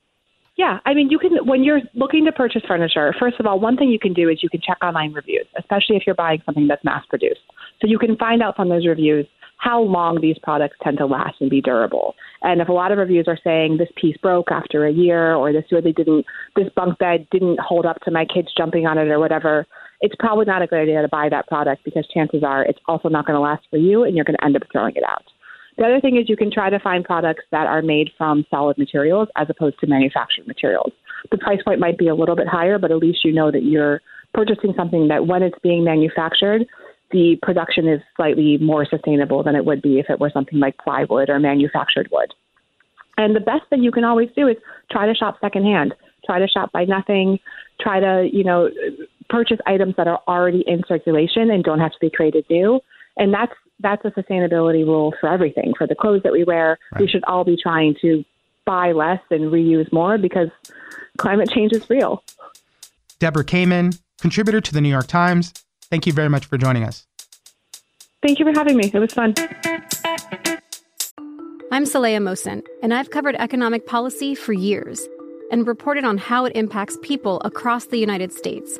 Yeah, 0.55 0.79
I 0.85 0.93
mean, 0.93 1.09
you 1.09 1.17
can 1.17 1.47
when 1.47 1.63
you're 1.63 1.81
looking 1.95 2.25
to 2.25 2.31
purchase 2.31 2.61
furniture. 2.67 3.13
First 3.19 3.39
of 3.39 3.47
all, 3.47 3.59
one 3.59 3.75
thing 3.75 3.89
you 3.89 3.99
can 3.99 4.13
do 4.13 4.29
is 4.29 4.43
you 4.43 4.49
can 4.49 4.61
check 4.61 4.77
online 4.83 5.13
reviews, 5.13 5.47
especially 5.57 5.95
if 5.95 6.03
you're 6.05 6.15
buying 6.15 6.43
something 6.45 6.67
that's 6.67 6.83
mass 6.83 7.03
produced. 7.09 7.41
So 7.81 7.87
you 7.87 7.97
can 7.97 8.15
find 8.17 8.43
out 8.43 8.55
from 8.55 8.69
those 8.69 8.85
reviews 8.85 9.25
how 9.57 9.81
long 9.81 10.19
these 10.21 10.37
products 10.43 10.75
tend 10.83 10.97
to 10.97 11.05
last 11.05 11.35
and 11.39 11.49
be 11.49 11.61
durable. 11.61 12.15
And 12.41 12.61
if 12.61 12.67
a 12.67 12.73
lot 12.73 12.91
of 12.91 12.97
reviews 12.97 13.25
are 13.27 13.39
saying 13.43 13.77
this 13.77 13.89
piece 13.95 14.17
broke 14.17 14.51
after 14.51 14.85
a 14.85 14.91
year 14.91 15.33
or 15.33 15.53
this 15.53 15.63
really 15.71 15.93
didn't 15.93 16.25
this 16.55 16.67
bunk 16.75 16.99
bed 16.99 17.25
didn't 17.31 17.59
hold 17.59 17.85
up 17.85 18.01
to 18.01 18.11
my 18.11 18.25
kids 18.25 18.49
jumping 18.55 18.85
on 18.85 18.97
it 18.97 19.07
or 19.07 19.19
whatever, 19.19 19.65
it's 20.01 20.15
probably 20.19 20.45
not 20.45 20.61
a 20.61 20.67
good 20.67 20.79
idea 20.79 21.01
to 21.01 21.07
buy 21.07 21.29
that 21.29 21.47
product 21.47 21.83
because 21.83 22.05
chances 22.13 22.43
are 22.43 22.63
it's 22.63 22.79
also 22.87 23.09
not 23.09 23.25
going 23.25 23.35
to 23.35 23.41
last 23.41 23.63
for 23.71 23.77
you 23.77 24.03
and 24.03 24.15
you're 24.15 24.25
going 24.25 24.37
to 24.37 24.45
end 24.45 24.55
up 24.55 24.63
throwing 24.71 24.95
it 24.95 25.03
out. 25.07 25.23
The 25.77 25.85
other 25.85 25.99
thing 25.99 26.17
is 26.17 26.29
you 26.29 26.37
can 26.37 26.51
try 26.51 26.69
to 26.69 26.79
find 26.79 27.03
products 27.03 27.43
that 27.51 27.67
are 27.67 27.81
made 27.81 28.11
from 28.17 28.45
solid 28.49 28.77
materials 28.77 29.27
as 29.35 29.47
opposed 29.49 29.79
to 29.79 29.87
manufactured 29.87 30.47
materials. 30.47 30.91
The 31.31 31.37
price 31.37 31.59
point 31.63 31.79
might 31.79 31.97
be 31.97 32.07
a 32.07 32.15
little 32.15 32.35
bit 32.35 32.47
higher, 32.47 32.77
but 32.77 32.91
at 32.91 32.97
least 32.97 33.25
you 33.25 33.33
know 33.33 33.51
that 33.51 33.63
you're 33.63 34.01
purchasing 34.33 34.73
something 34.75 35.07
that 35.07 35.25
when 35.25 35.41
it's 35.41 35.57
being 35.63 35.83
manufactured, 35.83 36.65
the 37.11 37.37
production 37.41 37.87
is 37.87 38.01
slightly 38.15 38.57
more 38.57 38.85
sustainable 38.85 39.43
than 39.43 39.55
it 39.55 39.65
would 39.65 39.81
be 39.81 39.99
if 39.99 40.09
it 40.09 40.19
were 40.19 40.31
something 40.33 40.59
like 40.59 40.77
plywood 40.77 41.29
or 41.29 41.39
manufactured 41.39 42.09
wood. 42.11 42.33
And 43.17 43.35
the 43.35 43.39
best 43.39 43.69
thing 43.69 43.83
you 43.83 43.91
can 43.91 44.03
always 44.03 44.29
do 44.35 44.47
is 44.47 44.57
try 44.91 45.05
to 45.05 45.13
shop 45.13 45.37
secondhand. 45.39 45.93
Try 46.25 46.39
to 46.39 46.47
shop 46.47 46.71
by 46.71 46.85
nothing. 46.85 47.39
Try 47.79 47.99
to, 47.99 48.27
you 48.31 48.43
know, 48.43 48.69
purchase 49.29 49.59
items 49.67 49.95
that 49.97 50.07
are 50.07 50.21
already 50.27 50.63
in 50.65 50.81
circulation 50.87 51.51
and 51.51 51.63
don't 51.63 51.79
have 51.79 51.91
to 51.91 51.97
be 52.01 52.09
created 52.09 52.45
new. 52.49 52.79
And 53.17 53.33
that's 53.33 53.53
that's 53.83 54.03
a 54.05 54.11
sustainability 54.11 54.85
rule 54.85 55.13
for 55.19 55.29
everything. 55.29 55.73
For 55.77 55.85
the 55.85 55.95
clothes 55.95 56.23
that 56.23 56.31
we 56.31 56.43
wear, 56.43 56.79
right. 56.91 57.01
we 57.01 57.07
should 57.07 57.23
all 57.25 57.43
be 57.43 57.57
trying 57.61 57.95
to 58.01 58.23
buy 58.65 58.93
less 58.93 59.19
and 59.29 59.51
reuse 59.51 59.91
more 59.93 60.17
because 60.17 60.49
climate 61.17 61.51
change 61.51 61.73
is 61.73 61.87
real. 61.89 62.23
Deborah 63.19 63.43
Kamin, 63.43 63.99
contributor 64.19 64.61
to 64.61 64.73
the 64.73 64.81
New 64.81 64.89
York 64.89 65.07
Times, 65.07 65.53
Thank 65.93 66.07
you 66.07 66.13
very 66.13 66.27
much 66.27 66.47
for 66.47 66.57
joining 66.57 66.83
us. 66.85 67.05
Thank 68.23 68.39
you 68.39 68.45
for 68.45 68.51
having 68.57 68.77
me. 68.77 68.89
It 68.91 68.97
was 68.97 69.13
fun. 69.13 69.35
I'm 71.71 71.83
Saleha 71.83 72.17
Mohsin, 72.17 72.63
and 72.81 72.95
I've 72.95 73.11
covered 73.11 73.35
economic 73.35 73.85
policy 73.85 74.33
for 74.33 74.53
years 74.53 75.07
and 75.51 75.67
reported 75.67 76.03
on 76.03 76.17
how 76.17 76.45
it 76.45 76.53
impacts 76.55 76.97
people 77.03 77.41
across 77.45 77.85
the 77.85 77.97
United 77.97 78.33
States. 78.33 78.79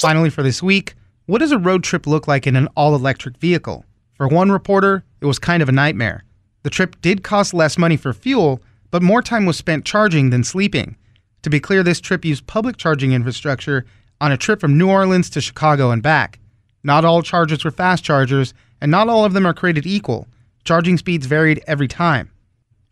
Finally, 0.00 0.30
for 0.30 0.42
this 0.42 0.62
week, 0.62 0.94
what 1.26 1.38
does 1.38 1.52
a 1.52 1.58
road 1.58 1.84
trip 1.84 2.06
look 2.06 2.26
like 2.26 2.46
in 2.46 2.56
an 2.56 2.68
all 2.76 2.94
electric 2.94 3.36
vehicle? 3.36 3.84
For 4.14 4.28
one 4.28 4.50
reporter, 4.50 5.04
it 5.20 5.26
was 5.26 5.38
kind 5.38 5.62
of 5.62 5.68
a 5.68 5.72
nightmare. 5.72 6.24
The 6.62 6.70
trip 6.70 7.00
did 7.00 7.22
cost 7.22 7.54
less 7.54 7.78
money 7.78 7.96
for 7.96 8.12
fuel, 8.12 8.60
but 8.90 9.02
more 9.02 9.22
time 9.22 9.46
was 9.46 9.56
spent 9.56 9.84
charging 9.84 10.30
than 10.30 10.44
sleeping. 10.44 10.96
To 11.42 11.50
be 11.50 11.60
clear, 11.60 11.82
this 11.82 12.00
trip 12.00 12.24
used 12.24 12.46
public 12.46 12.76
charging 12.76 13.12
infrastructure 13.12 13.84
on 14.20 14.32
a 14.32 14.36
trip 14.36 14.60
from 14.60 14.76
New 14.76 14.88
Orleans 14.88 15.30
to 15.30 15.40
Chicago 15.40 15.90
and 15.90 16.02
back. 16.02 16.38
Not 16.82 17.04
all 17.04 17.22
chargers 17.22 17.64
were 17.64 17.70
fast 17.70 18.04
chargers, 18.04 18.52
and 18.80 18.90
not 18.90 19.08
all 19.08 19.24
of 19.24 19.32
them 19.32 19.46
are 19.46 19.54
created 19.54 19.86
equal. 19.86 20.26
Charging 20.64 20.98
speeds 20.98 21.26
varied 21.26 21.62
every 21.66 21.88
time. 21.88 22.30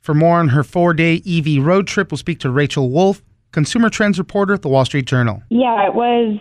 For 0.01 0.15
more 0.15 0.39
on 0.39 0.49
her 0.49 0.65
four 0.65 0.95
day 0.95 1.23
EV 1.27 1.63
road 1.63 1.87
trip, 1.87 2.11
we'll 2.11 2.19
speak 2.19 2.41
to 2.41 2.51
Rachel 2.51 2.91
Wolfe, 2.91 3.23
consumer 3.53 3.91
trends 3.91 4.19
reporter 4.19 4.55
at 4.55 4.63
the 4.63 4.69
Wall 4.69 4.85
Street 4.85 5.07
Journal. 5.07 5.43
Yeah, 5.51 5.87
it 5.87 5.95
was 5.95 6.39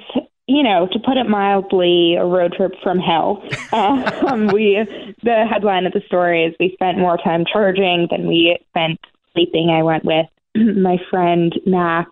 you 0.48 0.64
know, 0.64 0.88
to 0.94 1.00
put 1.00 1.18
it 1.18 1.28
mildly, 1.28 2.16
a 2.16 2.26
road 2.26 2.54
trip 2.54 2.72
from 2.82 3.00
hell. 3.00 3.44
um, 3.74 4.48
we 4.48 4.80
the 5.22 5.46
headline 5.50 5.86
of 5.86 5.94
the 5.94 6.02
story 6.08 6.46
is 6.46 6.56
we 6.60 6.72
spent 6.74 6.98
more 6.98 7.18
time 7.18 7.44
charging 7.52 8.08
than 8.10 8.28
we 8.28 8.58
spent 8.70 9.00
sleeping. 9.34 9.70
I 9.70 9.84
went 9.84 10.06
with 10.06 10.26
my 10.56 10.98
friend 11.10 11.54
Mac, 11.66 12.08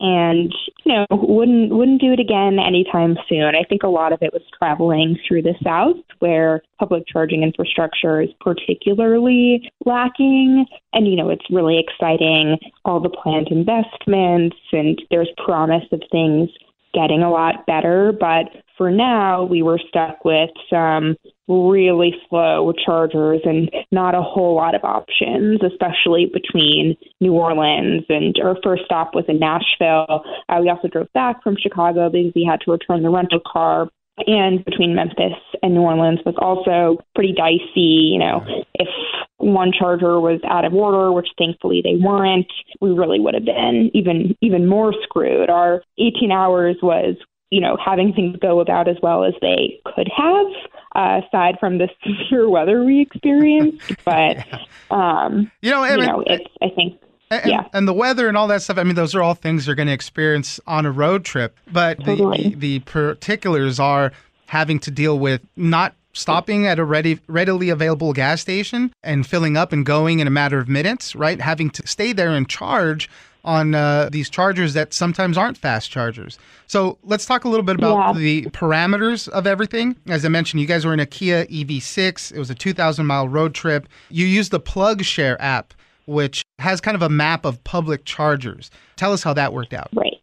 and 0.00 0.52
you 0.86 0.94
know, 0.94 1.06
wouldn't 1.10 1.72
wouldn't 1.72 2.00
do 2.00 2.12
it 2.12 2.20
again 2.20 2.58
anytime 2.60 3.18
soon. 3.28 3.56
I 3.56 3.64
think 3.68 3.82
a 3.82 3.88
lot 3.88 4.12
of 4.12 4.22
it 4.22 4.32
was 4.32 4.42
traveling 4.56 5.18
through 5.26 5.42
the 5.42 5.54
South, 5.62 5.96
where 6.20 6.62
public 6.78 7.02
charging 7.08 7.42
infrastructure 7.42 8.20
is 8.20 8.30
particularly 8.40 9.68
lacking. 9.84 10.64
And 10.92 11.08
you 11.08 11.16
know, 11.16 11.28
it's 11.28 11.44
really 11.50 11.80
exciting 11.80 12.58
all 12.84 13.00
the 13.00 13.10
planned 13.10 13.48
investments, 13.48 14.56
and 14.72 15.02
there's 15.10 15.30
promise 15.44 15.84
of 15.90 16.00
things 16.12 16.50
getting 16.94 17.22
a 17.22 17.30
lot 17.30 17.66
better. 17.66 18.12
But 18.12 18.46
for 18.78 18.90
now, 18.90 19.42
we 19.44 19.62
were 19.62 19.80
stuck 19.88 20.24
with 20.24 20.50
some 20.70 21.16
really 21.48 22.14
slow 22.28 22.72
chargers 22.84 23.40
and 23.44 23.70
not 23.92 24.14
a 24.14 24.22
whole 24.22 24.54
lot 24.54 24.74
of 24.74 24.82
options, 24.84 25.60
especially 25.62 26.30
between 26.32 26.96
New 27.20 27.32
Orleans 27.32 28.04
and 28.08 28.36
our 28.42 28.56
first 28.62 28.84
stop 28.84 29.14
was 29.14 29.24
in 29.28 29.38
Nashville. 29.38 30.24
Uh, 30.48 30.58
we 30.60 30.68
also 30.68 30.88
drove 30.88 31.12
back 31.12 31.42
from 31.42 31.56
Chicago 31.60 32.10
because 32.10 32.32
we 32.34 32.44
had 32.44 32.60
to 32.62 32.72
return 32.72 33.02
the 33.02 33.10
rental 33.10 33.40
car 33.46 33.88
and 34.26 34.64
between 34.64 34.94
Memphis 34.94 35.36
and 35.62 35.74
New 35.74 35.82
Orleans 35.82 36.20
was 36.24 36.34
also 36.38 37.02
pretty 37.14 37.34
dicey. 37.34 38.10
You 38.12 38.18
know, 38.18 38.44
if 38.74 38.88
one 39.36 39.72
charger 39.78 40.20
was 40.20 40.40
out 40.48 40.64
of 40.64 40.72
order, 40.72 41.12
which 41.12 41.28
thankfully 41.38 41.82
they 41.82 41.96
weren't, 41.96 42.50
we 42.80 42.90
really 42.90 43.20
would 43.20 43.34
have 43.34 43.44
been 43.44 43.90
even 43.92 44.34
even 44.40 44.66
more 44.66 44.94
screwed. 45.02 45.50
Our 45.50 45.82
18 45.98 46.32
hours 46.32 46.76
was, 46.82 47.16
you 47.56 47.62
know, 47.62 47.78
having 47.82 48.12
things 48.12 48.36
go 48.36 48.60
about 48.60 48.86
as 48.86 48.98
well 49.02 49.24
as 49.24 49.32
they 49.40 49.80
could 49.86 50.10
have, 50.14 50.46
uh, 50.94 51.22
aside 51.26 51.54
from 51.58 51.78
the 51.78 51.88
severe 52.04 52.50
weather 52.50 52.84
we 52.84 53.00
experienced. 53.00 53.92
But 54.04 54.46
um, 54.90 55.50
you 55.62 55.70
know, 55.70 55.82
you 55.86 55.96
know, 55.96 56.22
it's 56.26 56.44
I 56.60 56.68
think 56.68 57.00
and, 57.30 57.46
yeah. 57.46 57.66
and 57.72 57.88
the 57.88 57.94
weather 57.94 58.28
and 58.28 58.36
all 58.36 58.46
that 58.48 58.60
stuff. 58.60 58.76
I 58.76 58.84
mean, 58.84 58.94
those 58.94 59.14
are 59.14 59.22
all 59.22 59.32
things 59.32 59.66
you're 59.66 59.74
going 59.74 59.88
to 59.88 59.94
experience 59.94 60.60
on 60.66 60.84
a 60.84 60.92
road 60.92 61.24
trip. 61.24 61.58
But 61.72 62.04
totally. 62.04 62.42
the, 62.42 62.48
the, 62.50 62.56
the 62.56 62.78
particulars 62.80 63.80
are 63.80 64.12
having 64.48 64.78
to 64.80 64.90
deal 64.90 65.18
with 65.18 65.40
not 65.56 65.94
stopping 66.12 66.66
at 66.66 66.78
a 66.78 66.84
ready, 66.84 67.20
readily 67.26 67.70
available 67.70 68.12
gas 68.12 68.42
station 68.42 68.92
and 69.02 69.26
filling 69.26 69.56
up 69.56 69.72
and 69.72 69.86
going 69.86 70.20
in 70.20 70.26
a 70.26 70.30
matter 70.30 70.58
of 70.58 70.68
minutes, 70.68 71.16
right? 71.16 71.40
Having 71.40 71.70
to 71.70 71.86
stay 71.86 72.12
there 72.12 72.30
and 72.30 72.48
charge 72.48 73.08
on 73.46 73.74
uh, 73.74 74.10
these 74.12 74.28
chargers 74.28 74.74
that 74.74 74.92
sometimes 74.92 75.38
aren't 75.38 75.56
fast 75.56 75.90
chargers. 75.90 76.38
So 76.66 76.98
let's 77.02 77.24
talk 77.24 77.44
a 77.44 77.48
little 77.48 77.64
bit 77.64 77.76
about 77.76 78.14
yeah. 78.14 78.20
the 78.20 78.42
parameters 78.46 79.28
of 79.28 79.46
everything. 79.46 79.96
As 80.06 80.24
I 80.24 80.28
mentioned, 80.28 80.60
you 80.60 80.66
guys 80.66 80.84
were 80.84 80.92
in 80.92 81.00
a 81.00 81.06
Kia 81.06 81.46
EV6. 81.46 82.32
It 82.32 82.38
was 82.38 82.50
a 82.50 82.54
2,000 82.54 83.06
mile 83.06 83.28
road 83.28 83.54
trip. 83.54 83.88
You 84.10 84.26
used 84.26 84.50
the 84.50 84.60
PlugShare 84.60 85.36
app 85.40 85.72
which 86.06 86.42
has 86.58 86.80
kind 86.80 86.94
of 86.94 87.02
a 87.02 87.08
map 87.08 87.44
of 87.44 87.62
public 87.64 88.04
chargers. 88.04 88.70
Tell 88.96 89.12
us 89.12 89.22
how 89.22 89.34
that 89.34 89.52
worked 89.52 89.74
out. 89.74 89.88
Right. 89.94 90.14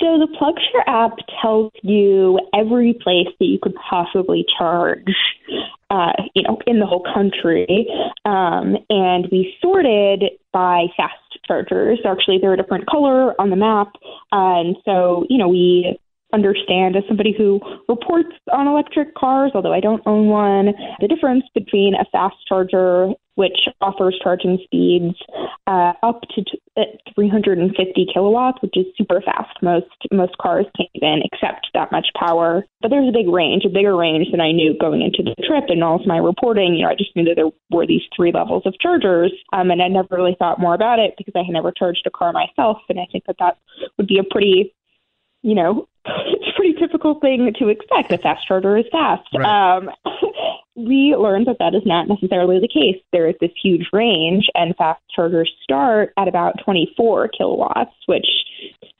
So 0.00 0.16
the 0.16 0.28
PlugShare 0.40 0.84
app 0.86 1.18
tells 1.42 1.72
you 1.82 2.38
every 2.54 2.94
place 3.02 3.26
that 3.40 3.46
you 3.46 3.58
could 3.60 3.74
possibly 3.74 4.46
charge, 4.56 5.12
uh, 5.90 6.12
you 6.34 6.44
know, 6.44 6.58
in 6.68 6.78
the 6.78 6.86
whole 6.86 7.04
country. 7.12 7.88
Um, 8.24 8.76
and 8.88 9.26
we 9.32 9.56
sorted 9.60 10.22
by 10.52 10.86
fast 10.96 11.16
chargers. 11.48 11.98
Actually, 12.06 12.38
they're 12.40 12.52
a 12.52 12.56
different 12.56 12.86
color 12.86 13.34
on 13.40 13.50
the 13.50 13.56
map. 13.56 13.88
And 14.30 14.76
so, 14.84 15.24
you 15.28 15.38
know, 15.38 15.48
we 15.48 15.98
understand 16.32 16.96
as 16.96 17.02
somebody 17.08 17.34
who 17.36 17.60
reports 17.88 18.34
on 18.52 18.66
electric 18.66 19.14
cars, 19.14 19.52
although 19.54 19.72
I 19.72 19.80
don't 19.80 20.02
own 20.06 20.28
one, 20.28 20.72
the 21.00 21.08
difference 21.08 21.44
between 21.54 21.94
a 21.94 22.04
fast 22.12 22.36
charger, 22.46 23.12
which 23.36 23.56
offers 23.80 24.18
charging 24.22 24.58
speeds 24.64 25.14
uh, 25.68 25.92
up 26.02 26.22
to 26.34 26.42
t- 26.42 26.60
uh, 26.76 26.82
350 27.14 28.06
kilowatts, 28.12 28.60
which 28.62 28.76
is 28.76 28.84
super 28.96 29.22
fast. 29.22 29.56
Most 29.62 29.86
most 30.12 30.36
cars 30.38 30.66
can't 30.76 30.90
even 30.94 31.22
accept 31.32 31.68
that 31.72 31.92
much 31.92 32.08
power. 32.18 32.64
But 32.82 32.90
there's 32.90 33.08
a 33.08 33.12
big 33.12 33.28
range, 33.28 33.64
a 33.64 33.68
bigger 33.68 33.96
range 33.96 34.26
than 34.32 34.40
I 34.40 34.50
knew 34.50 34.76
going 34.78 35.02
into 35.02 35.22
the 35.22 35.40
trip 35.46 35.64
and 35.68 35.84
all 35.84 36.00
of 36.00 36.06
my 36.06 36.18
reporting. 36.18 36.74
You 36.74 36.82
know, 36.82 36.90
I 36.90 36.96
just 36.96 37.14
knew 37.14 37.24
that 37.24 37.36
there 37.36 37.50
were 37.70 37.86
these 37.86 38.02
three 38.14 38.32
levels 38.32 38.64
of 38.66 38.74
chargers, 38.80 39.32
um, 39.52 39.70
and 39.70 39.80
I 39.80 39.88
never 39.88 40.16
really 40.16 40.36
thought 40.38 40.60
more 40.60 40.74
about 40.74 40.98
it 40.98 41.14
because 41.16 41.34
I 41.36 41.44
had 41.46 41.52
never 41.52 41.70
charged 41.70 42.02
a 42.06 42.10
car 42.10 42.32
myself. 42.32 42.78
And 42.88 42.98
I 42.98 43.06
think 43.10 43.24
that 43.26 43.36
that 43.38 43.58
would 43.96 44.08
be 44.08 44.18
a 44.18 44.24
pretty 44.24 44.74
you 45.42 45.54
know, 45.54 45.88
it's 46.26 46.48
a 46.48 46.52
pretty 46.56 46.74
typical 46.78 47.18
thing 47.20 47.52
to 47.58 47.68
expect. 47.68 48.12
A 48.12 48.18
fast 48.18 48.46
charger 48.46 48.76
is 48.76 48.86
fast. 48.90 49.28
Right. 49.34 49.76
Um, 49.76 49.90
we 50.76 51.14
learned 51.16 51.46
that 51.46 51.56
that 51.58 51.74
is 51.74 51.82
not 51.84 52.08
necessarily 52.08 52.60
the 52.60 52.68
case. 52.68 53.02
There 53.12 53.28
is 53.28 53.34
this 53.40 53.50
huge 53.62 53.86
range, 53.92 54.46
and 54.54 54.74
fast 54.76 55.00
chargers 55.14 55.50
start 55.62 56.12
at 56.16 56.28
about 56.28 56.54
24 56.64 57.28
kilowatts, 57.28 57.94
which 58.06 58.26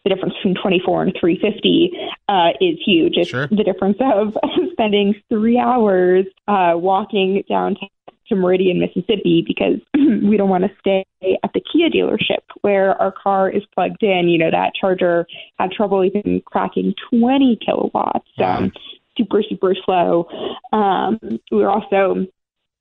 the 0.05 0.11
difference 0.11 0.35
between 0.35 0.55
24 0.61 1.03
and 1.03 1.17
350 1.19 1.93
uh, 2.29 2.51
is 2.61 2.79
huge. 2.85 3.15
It's 3.17 3.31
sure. 3.31 3.47
the 3.49 3.65
difference 3.65 3.99
of 4.01 4.37
spending 4.73 5.15
three 5.29 5.59
hours 5.59 6.27
uh, 6.47 6.73
walking 6.77 7.43
downtown 7.49 7.89
to 8.29 8.37
Meridian, 8.37 8.81
Mississippi, 8.81 9.45
because 9.47 9.81
we 9.95 10.37
don't 10.37 10.49
want 10.49 10.65
to 10.65 10.71
stay 10.81 11.05
at 11.43 11.51
the 11.55 11.61
Kia 11.61 11.89
dealership 11.91 12.43
where 12.63 13.01
our 13.01 13.13
car 13.13 13.51
is 13.51 13.63
plugged 13.75 14.03
in. 14.03 14.29
You 14.29 14.39
know, 14.39 14.51
that 14.51 14.73
charger 14.79 15.27
had 15.59 15.71
trouble 15.73 16.05
even 16.05 16.43
cracking 16.47 16.95
20 17.11 17.59
kilowatts. 17.65 18.29
Um, 18.39 18.73
super, 19.17 19.43
super 19.49 19.75
slow. 19.85 20.29
Um, 20.73 21.19
we 21.51 21.59
were 21.59 21.71
also 21.71 22.27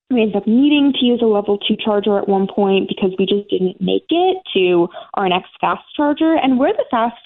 we 0.10 0.22
ended 0.22 0.38
up 0.38 0.48
needing 0.48 0.94
to 0.94 1.06
use 1.06 1.20
a 1.22 1.26
level 1.26 1.58
two 1.58 1.76
charger 1.84 2.18
at 2.18 2.30
one 2.30 2.48
point 2.48 2.88
because 2.88 3.12
we 3.20 3.26
just 3.26 3.50
didn't 3.50 3.82
make 3.82 4.06
it 4.10 4.38
to 4.54 4.88
our 5.16 5.28
next 5.28 5.50
fast 5.60 5.84
charger. 5.96 6.36
And 6.36 6.58
where 6.58 6.72
the 6.72 6.86
fast 6.90 7.18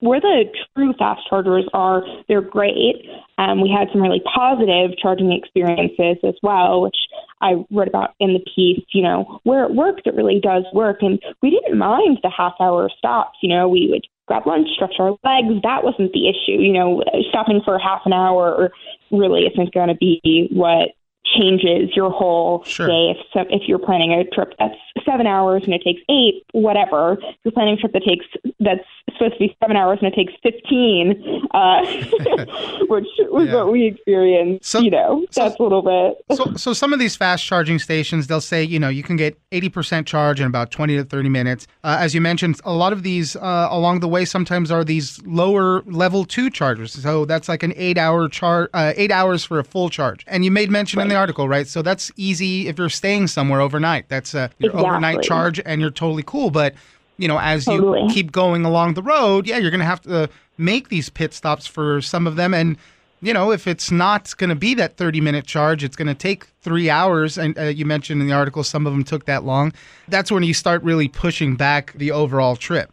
where 0.00 0.20
the 0.20 0.44
true 0.76 0.92
fast 0.98 1.22
chargers 1.28 1.68
are, 1.72 2.02
they're 2.28 2.40
great. 2.40 2.96
Um, 3.38 3.60
we 3.60 3.70
had 3.70 3.88
some 3.92 4.02
really 4.02 4.22
positive 4.34 4.96
charging 5.00 5.32
experiences 5.32 6.16
as 6.24 6.34
well, 6.42 6.82
which 6.82 6.96
I 7.40 7.64
wrote 7.70 7.88
about 7.88 8.14
in 8.20 8.32
the 8.32 8.40
piece. 8.54 8.84
You 8.92 9.02
know, 9.02 9.40
where 9.44 9.64
it 9.64 9.74
works, 9.74 10.02
it 10.04 10.14
really 10.14 10.40
does 10.40 10.64
work, 10.72 10.98
and 11.00 11.18
we 11.42 11.50
didn't 11.50 11.78
mind 11.78 12.18
the 12.22 12.30
half 12.36 12.54
hour 12.60 12.90
stops. 12.96 13.38
You 13.42 13.48
know, 13.48 13.68
we 13.68 13.88
would 13.90 14.06
grab 14.26 14.46
lunch, 14.46 14.68
stretch 14.74 14.94
our 14.98 15.10
legs. 15.24 15.62
That 15.62 15.82
wasn't 15.82 16.12
the 16.12 16.28
issue. 16.28 16.60
You 16.60 16.72
know, 16.72 17.02
stopping 17.30 17.60
for 17.64 17.78
half 17.78 18.02
an 18.04 18.12
hour 18.12 18.70
really 19.10 19.42
isn't 19.42 19.74
going 19.74 19.88
to 19.88 19.96
be 19.96 20.48
what 20.52 20.90
changes 21.36 21.90
your 21.96 22.10
whole 22.10 22.62
Sure. 22.64 22.86
day. 22.86 23.10
If 23.10 23.18
so, 23.32 23.40
if 23.50 23.62
you're 23.68 23.78
planning 23.78 24.12
a 24.12 24.24
trip 24.34 24.54
that's 24.58 24.74
seven 25.04 25.26
hours 25.26 25.62
and 25.64 25.74
it 25.74 25.82
takes 25.82 26.00
eight, 26.08 26.44
whatever. 26.52 27.18
If 27.20 27.36
you're 27.44 27.52
planning 27.52 27.74
a 27.74 27.76
trip 27.76 27.92
that 27.92 28.02
takes 28.04 28.24
that's 28.60 28.84
supposed 29.14 29.34
to 29.34 29.38
be 29.38 29.56
seven 29.62 29.76
hours 29.76 29.98
and 30.02 30.12
it 30.12 30.16
takes 30.16 30.32
fifteen, 30.42 31.42
uh, 31.54 31.84
which 32.88 33.06
was 33.30 33.46
Yeah. 33.48 33.54
what 33.56 33.72
we 33.72 33.86
experienced. 33.86 34.74
you 34.74 34.90
know, 34.90 35.24
that's 35.34 35.58
a 35.58 35.62
little 35.62 35.82
bit. 35.82 36.36
so, 36.36 36.54
so 36.56 36.72
some 36.72 36.92
of 36.92 36.98
these 36.98 37.16
fast 37.16 37.44
charging 37.44 37.78
stations, 37.78 38.26
they'll 38.26 38.40
say, 38.40 38.62
you 38.62 38.78
know, 38.78 38.88
you 38.88 39.02
can 39.02 39.16
get 39.16 39.36
80% 39.52 40.06
charge 40.06 40.40
in 40.40 40.46
about 40.46 40.70
20 40.70 40.96
to 40.96 41.04
30 41.04 41.28
minutes. 41.28 41.66
Uh, 41.84 41.96
as 42.00 42.14
you 42.14 42.20
mentioned, 42.20 42.60
a 42.64 42.72
lot 42.72 42.92
of 42.92 43.02
these 43.02 43.36
uh, 43.36 43.68
along 43.70 44.00
the 44.00 44.08
way 44.08 44.24
sometimes 44.24 44.70
are 44.70 44.84
these 44.84 45.20
lower 45.24 45.82
level 45.86 46.24
two 46.24 46.50
chargers. 46.50 46.92
So 46.92 47.24
that's 47.24 47.48
like 47.48 47.62
an 47.62 47.72
eight 47.76 47.98
hour 47.98 48.28
charge, 48.28 48.68
uh, 48.74 48.92
eight 48.96 49.10
hours 49.10 49.44
for 49.44 49.58
a 49.58 49.64
full 49.64 49.88
charge. 49.88 50.24
And 50.28 50.44
you 50.44 50.50
made 50.50 50.70
mention 50.70 51.00
in 51.00 51.08
the 51.08 51.16
article, 51.18 51.48
right? 51.48 51.66
So 51.66 51.82
that's 51.82 52.10
easy 52.16 52.68
if 52.68 52.78
you're 52.78 52.88
staying 52.88 53.26
somewhere 53.26 53.60
overnight. 53.60 54.08
That's 54.08 54.34
uh, 54.34 54.48
your 54.58 54.76
overnight 54.76 55.22
charge 55.22 55.60
and 55.64 55.80
you're 55.80 55.90
totally 55.90 56.22
cool. 56.22 56.50
But, 56.50 56.74
you 57.18 57.28
know, 57.28 57.38
as 57.38 57.64
Totally. 57.64 58.02
you 58.02 58.08
keep 58.08 58.32
going 58.32 58.64
along 58.64 58.94
the 58.94 59.02
road, 59.02 59.46
yeah, 59.46 59.58
you're 59.58 59.70
going 59.70 59.80
to 59.80 59.86
have 59.86 60.00
to 60.02 60.30
make 60.56 60.88
these 60.88 61.08
pit 61.10 61.34
stops 61.34 61.66
for 61.66 62.00
some 62.00 62.26
of 62.26 62.36
them. 62.36 62.54
And, 62.54 62.76
you 63.20 63.34
know, 63.34 63.52
if 63.52 63.66
it's 63.66 63.90
not 63.90 64.34
going 64.36 64.50
to 64.50 64.56
be 64.56 64.74
that 64.74 64.96
30 64.96 65.20
minute 65.20 65.46
charge, 65.46 65.84
it's 65.84 65.96
going 65.96 66.08
to 66.08 66.14
take 66.14 66.46
three 66.62 66.88
hours. 66.88 67.36
And 67.36 67.58
uh, 67.58 67.64
you 67.64 67.84
mentioned 67.84 68.22
in 68.22 68.28
the 68.28 68.34
article 68.34 68.64
some 68.64 68.86
of 68.86 68.92
them 68.92 69.04
took 69.04 69.26
that 69.26 69.44
long. 69.44 69.72
That's 70.08 70.30
when 70.30 70.42
you 70.42 70.54
start 70.54 70.82
really 70.82 71.08
pushing 71.08 71.56
back 71.56 71.92
the 71.94 72.12
overall 72.12 72.56
trip. 72.56 72.92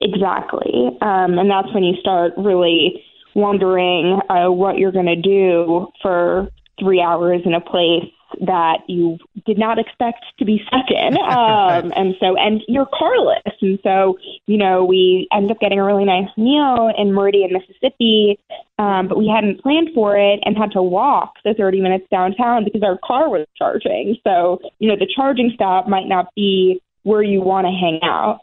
Exactly. 0.00 0.88
Um, 1.00 1.38
and 1.38 1.50
that's 1.50 1.72
when 1.72 1.84
you 1.84 1.94
start 2.00 2.32
really 2.36 3.02
wondering 3.34 4.20
uh, 4.28 4.50
what 4.50 4.78
you're 4.78 4.92
going 4.92 5.06
to 5.06 5.16
do 5.16 5.88
for 6.02 6.48
three 6.78 7.00
hours 7.00 7.42
in 7.44 7.54
a 7.54 7.60
place 7.60 8.10
that 8.40 8.78
you 8.88 9.18
did 9.46 9.58
not 9.58 9.78
expect 9.78 10.24
to 10.38 10.44
be 10.44 10.60
stuck 10.66 10.86
in. 10.90 11.16
Um, 11.34 11.92
and 11.96 12.14
so, 12.20 12.36
and 12.36 12.62
you're 12.68 12.86
carless. 12.86 13.42
And 13.60 13.78
so, 13.82 14.18
you 14.46 14.56
know, 14.56 14.84
we 14.84 15.26
ended 15.32 15.50
up 15.50 15.58
getting 15.58 15.80
a 15.80 15.84
really 15.84 16.04
nice 16.04 16.28
meal 16.36 16.92
in 16.96 17.12
Meridian, 17.12 17.52
Mississippi, 17.52 18.38
um, 18.78 19.08
but 19.08 19.18
we 19.18 19.26
hadn't 19.26 19.60
planned 19.60 19.88
for 19.94 20.16
it 20.16 20.40
and 20.44 20.56
had 20.56 20.70
to 20.72 20.82
walk 20.82 21.34
the 21.44 21.54
30 21.54 21.80
minutes 21.80 22.06
downtown 22.10 22.64
because 22.64 22.82
our 22.82 22.98
car 23.04 23.28
was 23.28 23.46
charging. 23.56 24.16
So, 24.22 24.60
you 24.78 24.88
know, 24.88 24.96
the 24.96 25.10
charging 25.12 25.50
stop 25.54 25.88
might 25.88 26.06
not 26.06 26.28
be 26.36 26.80
where 27.02 27.22
you 27.22 27.40
want 27.40 27.66
to 27.66 27.72
hang 27.72 28.00
out. 28.02 28.40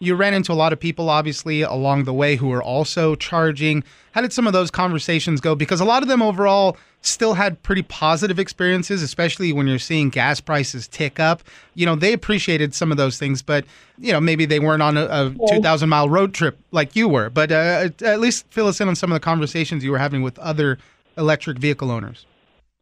You 0.00 0.14
ran 0.14 0.34
into 0.34 0.52
a 0.52 0.54
lot 0.54 0.72
of 0.72 0.78
people, 0.78 1.10
obviously, 1.10 1.62
along 1.62 2.04
the 2.04 2.12
way 2.12 2.36
who 2.36 2.48
were 2.48 2.62
also 2.62 3.14
charging. 3.16 3.82
How 4.12 4.20
did 4.20 4.32
some 4.32 4.46
of 4.46 4.52
those 4.52 4.70
conversations 4.70 5.40
go? 5.40 5.54
Because 5.54 5.80
a 5.80 5.84
lot 5.84 6.02
of 6.02 6.08
them 6.08 6.22
overall 6.22 6.76
still 7.02 7.34
had 7.34 7.62
pretty 7.62 7.82
positive 7.82 8.38
experiences, 8.38 9.02
especially 9.02 9.52
when 9.52 9.66
you're 9.66 9.78
seeing 9.78 10.08
gas 10.08 10.40
prices 10.40 10.86
tick 10.88 11.18
up. 11.18 11.42
You 11.74 11.86
know, 11.86 11.96
they 11.96 12.12
appreciated 12.12 12.74
some 12.74 12.90
of 12.90 12.96
those 12.96 13.18
things, 13.18 13.42
but, 13.42 13.64
you 13.98 14.12
know, 14.12 14.20
maybe 14.20 14.46
they 14.46 14.60
weren't 14.60 14.82
on 14.82 14.96
a, 14.96 15.04
a 15.06 15.34
2,000 15.48 15.88
mile 15.88 16.08
road 16.08 16.34
trip 16.34 16.58
like 16.70 16.94
you 16.94 17.08
were. 17.08 17.30
But 17.30 17.50
uh, 17.50 17.90
at 18.02 18.20
least 18.20 18.46
fill 18.50 18.68
us 18.68 18.80
in 18.80 18.88
on 18.88 18.96
some 18.96 19.10
of 19.10 19.16
the 19.16 19.20
conversations 19.20 19.82
you 19.82 19.90
were 19.90 19.98
having 19.98 20.22
with 20.22 20.38
other 20.38 20.78
electric 21.16 21.58
vehicle 21.58 21.90
owners. 21.90 22.24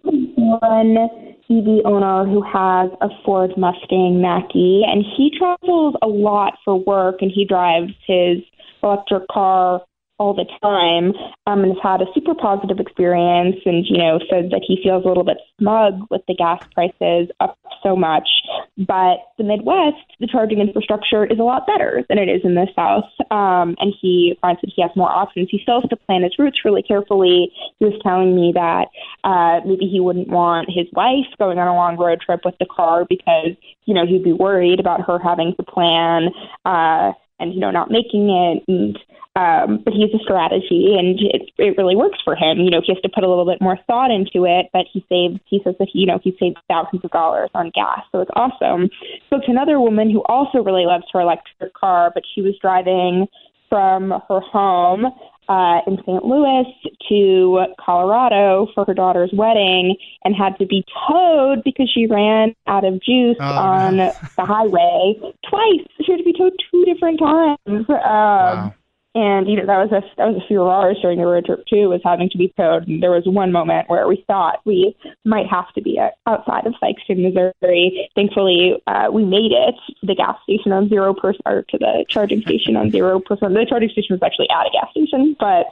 one 0.02 1.25
EV 1.50 1.84
owner 1.84 2.24
who 2.24 2.42
has 2.42 2.90
a 3.00 3.08
Ford 3.24 3.52
Mustang 3.56 4.20
Mach-E, 4.20 4.84
and 4.86 5.04
he 5.16 5.30
travels 5.36 5.94
a 6.02 6.06
lot 6.06 6.54
for 6.64 6.76
work, 6.76 7.16
and 7.20 7.30
he 7.30 7.44
drives 7.44 7.92
his 8.06 8.38
electric 8.82 9.28
car 9.28 9.82
all 10.18 10.34
the 10.34 10.46
time, 10.62 11.12
um, 11.46 11.62
and 11.62 11.74
has 11.74 11.82
had 11.82 12.00
a 12.00 12.06
super 12.14 12.34
positive 12.34 12.80
experience, 12.80 13.56
and 13.64 13.84
you 13.86 13.98
know 13.98 14.18
says 14.30 14.50
that 14.50 14.64
he 14.66 14.80
feels 14.82 15.04
a 15.04 15.08
little 15.08 15.24
bit 15.24 15.38
smug 15.58 16.00
with 16.10 16.22
the 16.26 16.34
gas 16.34 16.62
prices 16.74 17.28
up 17.40 17.58
so 17.82 17.96
much, 17.96 18.28
but 18.76 19.18
the 19.38 19.44
Midwest, 19.44 19.96
the 20.20 20.26
charging 20.26 20.60
infrastructure 20.60 21.24
is 21.24 21.38
a 21.38 21.42
lot 21.42 21.66
better 21.66 22.04
than 22.08 22.18
it 22.18 22.28
is 22.28 22.42
in 22.44 22.54
the 22.54 22.66
South, 22.74 23.04
um, 23.30 23.76
and 23.78 23.94
he 24.00 24.36
finds 24.40 24.60
that 24.60 24.72
he 24.74 24.82
has 24.82 24.90
more 24.96 25.10
options. 25.10 25.48
He 25.50 25.60
still 25.62 25.80
has 25.80 25.90
to 25.90 25.96
plan 25.96 26.22
his 26.22 26.38
routes 26.38 26.64
really 26.64 26.82
carefully. 26.82 27.52
He 27.78 27.84
was 27.84 27.98
telling 28.02 28.34
me 28.34 28.52
that 28.54 28.88
uh, 29.24 29.66
maybe 29.66 29.86
he 29.86 30.00
wouldn't 30.00 30.28
want 30.28 30.68
his 30.68 30.86
wife 30.92 31.26
going 31.38 31.58
on 31.58 31.68
a 31.68 31.74
long 31.74 31.96
road 31.96 32.20
trip 32.20 32.40
with 32.44 32.54
the 32.58 32.66
car 32.66 33.04
because 33.08 33.56
you 33.84 33.94
know 33.94 34.06
he'd 34.06 34.24
be 34.24 34.32
worried 34.32 34.80
about 34.80 35.06
her 35.06 35.18
having 35.18 35.54
to 35.56 35.62
plan 35.62 36.30
uh, 36.64 37.12
and 37.38 37.54
you 37.54 37.60
know 37.60 37.70
not 37.70 37.90
making 37.90 38.30
it 38.30 38.64
and 38.68 38.98
um, 39.36 39.82
but 39.84 39.92
he 39.92 40.00
has 40.00 40.10
a 40.18 40.24
strategy 40.24 40.96
and 40.98 41.20
it, 41.20 41.50
it 41.58 41.76
really 41.76 41.94
works 41.94 42.18
for 42.24 42.34
him. 42.34 42.58
You 42.58 42.70
know, 42.70 42.80
he 42.82 42.94
has 42.94 43.02
to 43.02 43.10
put 43.14 43.22
a 43.22 43.28
little 43.28 43.44
bit 43.44 43.60
more 43.60 43.76
thought 43.86 44.10
into 44.10 44.46
it, 44.46 44.70
but 44.72 44.86
he 44.90 45.04
saves, 45.10 45.38
he 45.44 45.60
says 45.62 45.74
that, 45.78 45.88
he, 45.92 46.00
you 46.00 46.06
know, 46.06 46.18
he 46.24 46.34
saves 46.40 46.56
thousands 46.68 47.04
of 47.04 47.10
dollars 47.10 47.50
on 47.54 47.70
gas. 47.74 48.00
So 48.12 48.20
it's 48.20 48.30
awesome. 48.34 48.88
Spoke 49.26 49.44
to 49.44 49.50
another 49.50 49.78
woman 49.78 50.10
who 50.10 50.22
also 50.24 50.64
really 50.64 50.86
loves 50.86 51.04
her 51.12 51.20
electric 51.20 51.74
car, 51.74 52.10
but 52.14 52.22
she 52.34 52.40
was 52.40 52.54
driving 52.62 53.26
from 53.68 54.10
her 54.26 54.40
home 54.40 55.04
uh, 55.48 55.80
in 55.86 55.96
St. 55.98 56.24
Louis 56.24 56.64
to 57.08 57.66
Colorado 57.80 58.68
for 58.74 58.84
her 58.84 58.94
daughter's 58.94 59.30
wedding 59.32 59.96
and 60.24 60.34
had 60.34 60.58
to 60.58 60.66
be 60.66 60.84
towed 61.08 61.62
because 61.64 61.90
she 61.92 62.06
ran 62.06 62.54
out 62.66 62.84
of 62.84 62.94
juice 63.02 63.36
Oh, 63.40 63.44
on 63.44 63.96
the 63.96 64.12
highway 64.38 65.14
twice. 65.48 65.86
She 66.04 66.12
had 66.12 66.18
to 66.18 66.24
be 66.24 66.32
towed 66.32 66.52
two 66.70 66.84
different 66.84 67.18
times. 67.18 67.86
Um, 67.88 68.74
And 69.16 69.48
you 69.48 69.56
know 69.56 69.64
that 69.64 69.78
was 69.78 69.92
a 69.92 70.02
that 70.18 70.26
was 70.26 70.36
a 70.36 70.46
few 70.46 70.60
of 70.60 70.68
ours 70.68 70.98
during 71.00 71.18
the 71.18 71.24
road 71.24 71.46
trip 71.46 71.64
too. 71.66 71.88
Was 71.88 72.02
having 72.04 72.28
to 72.28 72.36
be 72.36 72.52
towed. 72.54 72.86
And 72.86 73.02
there 73.02 73.12
was 73.12 73.22
one 73.24 73.50
moment 73.50 73.88
where 73.88 74.06
we 74.06 74.22
thought 74.26 74.60
we 74.66 74.94
might 75.24 75.46
have 75.46 75.72
to 75.72 75.80
be 75.80 75.98
outside 76.26 76.66
of 76.66 76.74
Sikeston, 76.74 77.22
Missouri. 77.22 78.10
Thankfully, 78.14 78.74
uh, 78.86 79.08
we 79.10 79.24
made 79.24 79.52
it 79.52 79.74
to 80.00 80.06
the 80.06 80.14
gas 80.14 80.36
station 80.42 80.70
on 80.70 80.90
zero 80.90 81.14
percent, 81.14 81.40
or 81.46 81.62
to 81.62 81.78
the 81.78 82.04
charging 82.10 82.42
station 82.42 82.76
on 82.76 82.90
zero 82.90 83.18
percent. 83.18 83.54
The 83.54 83.64
charging 83.66 83.88
station 83.88 84.12
was 84.12 84.22
actually 84.22 84.50
at 84.50 84.66
a 84.66 84.70
gas 84.70 84.90
station, 84.90 85.34
but 85.40 85.64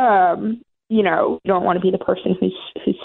um, 0.00 0.62
you 0.88 1.02
know, 1.02 1.40
you 1.42 1.48
don't 1.48 1.64
want 1.64 1.76
to 1.76 1.80
be 1.80 1.90
the 1.90 1.98
person 1.98 2.36
who's 2.38 2.54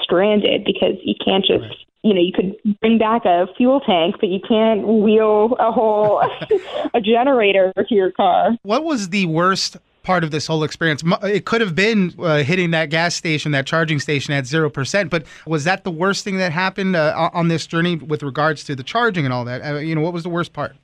stranded 0.09 0.65
because 0.65 0.95
you 1.03 1.13
can't 1.23 1.45
just 1.45 1.85
you 2.01 2.13
know, 2.13 2.21
you 2.21 2.31
could 2.31 2.55
bring 2.79 2.97
back 2.97 3.25
a 3.25 3.47
fuel 3.57 3.81
tank, 3.81 4.15
but 4.19 4.29
you 4.29 4.39
can't 4.39 4.87
wheel 4.87 5.55
a 5.59 5.71
whole 5.71 6.21
a 6.93 7.01
generator 7.01 7.73
to 7.75 7.93
your 7.95 8.11
car. 8.11 8.51
What 8.63 8.83
was 8.85 9.09
the 9.09 9.25
worst 9.25 9.77
part 10.03 10.23
of 10.23 10.31
this 10.31 10.47
whole 10.47 10.63
experience? 10.63 11.03
It 11.23 11.45
could 11.45 11.59
have 11.59 11.75
been 11.75 12.13
uh, 12.17 12.37
hitting 12.43 12.71
that 12.71 12.89
gas 12.89 13.15
station, 13.15 13.51
that 13.51 13.67
charging 13.67 13.99
station 13.99 14.33
at 14.33 14.45
0%, 14.45 15.09
but 15.09 15.25
was 15.45 15.65
that 15.65 15.83
the 15.83 15.91
worst 15.91 16.23
thing 16.23 16.37
that 16.37 16.53
happened 16.53 16.95
uh, 16.95 17.29
on- 17.33 17.49
this 17.49 17.67
journey 17.67 17.97
with 17.97 18.23
regards 18.23 18.63
to 18.65 18.75
the 18.75 18.83
charging 18.83 19.25
and 19.25 19.33
all 19.33 19.43
that? 19.45 19.61
Uh, 19.61 19.77
you 19.79 19.93
know, 19.93 20.01
what 20.01 20.13
was 20.13 20.23
the 20.23 20.29
worst 20.29 20.53
part? 20.53 20.75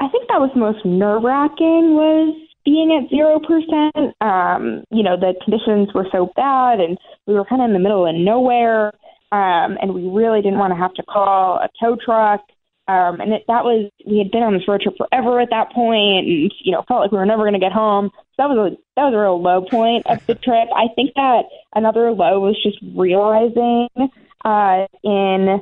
I 0.00 0.08
think 0.08 0.28
that 0.28 0.38
was 0.38 0.50
most 0.54 0.84
nerve 0.84 1.22
wracking 1.22 1.94
was 1.94 2.36
being 2.68 2.92
at 2.92 3.08
zero 3.08 3.40
percent. 3.40 4.14
Um, 4.20 4.84
you 4.90 5.02
know, 5.02 5.16
the 5.16 5.34
conditions 5.42 5.88
were 5.94 6.06
so 6.12 6.30
bad 6.36 6.80
and 6.80 6.98
we 7.26 7.34
were 7.34 7.44
kinda 7.44 7.64
in 7.64 7.72
the 7.72 7.78
middle 7.78 8.06
of 8.06 8.14
nowhere. 8.14 8.92
Um, 9.30 9.76
and 9.80 9.94
we 9.94 10.08
really 10.08 10.40
didn't 10.42 10.58
want 10.58 10.72
to 10.72 10.78
have 10.78 10.94
to 10.94 11.02
call 11.02 11.56
a 11.56 11.68
tow 11.80 11.96
truck. 12.02 12.40
Um, 12.88 13.20
and 13.20 13.34
it, 13.34 13.44
that 13.48 13.64
was 13.64 13.90
we 14.06 14.18
had 14.18 14.30
been 14.30 14.42
on 14.42 14.54
this 14.54 14.66
road 14.66 14.80
trip 14.80 14.96
forever 14.96 15.40
at 15.40 15.50
that 15.50 15.72
point, 15.72 16.26
and 16.26 16.52
you 16.64 16.72
know 16.72 16.82
felt 16.88 17.02
like 17.02 17.12
we 17.12 17.18
were 17.18 17.26
never 17.26 17.42
going 17.42 17.52
to 17.52 17.58
get 17.58 17.72
home. 17.72 18.10
So 18.14 18.34
that 18.38 18.48
was 18.48 18.72
a 18.72 18.76
that 18.96 19.04
was 19.04 19.14
a 19.14 19.18
real 19.18 19.42
low 19.42 19.60
point 19.60 20.06
of 20.06 20.24
the 20.26 20.34
trip. 20.34 20.68
I 20.74 20.88
think 20.94 21.12
that 21.14 21.42
another 21.74 22.12
low 22.12 22.40
was 22.40 22.56
just 22.62 22.78
realizing 22.96 23.88
uh, 24.42 24.86
in 25.04 25.60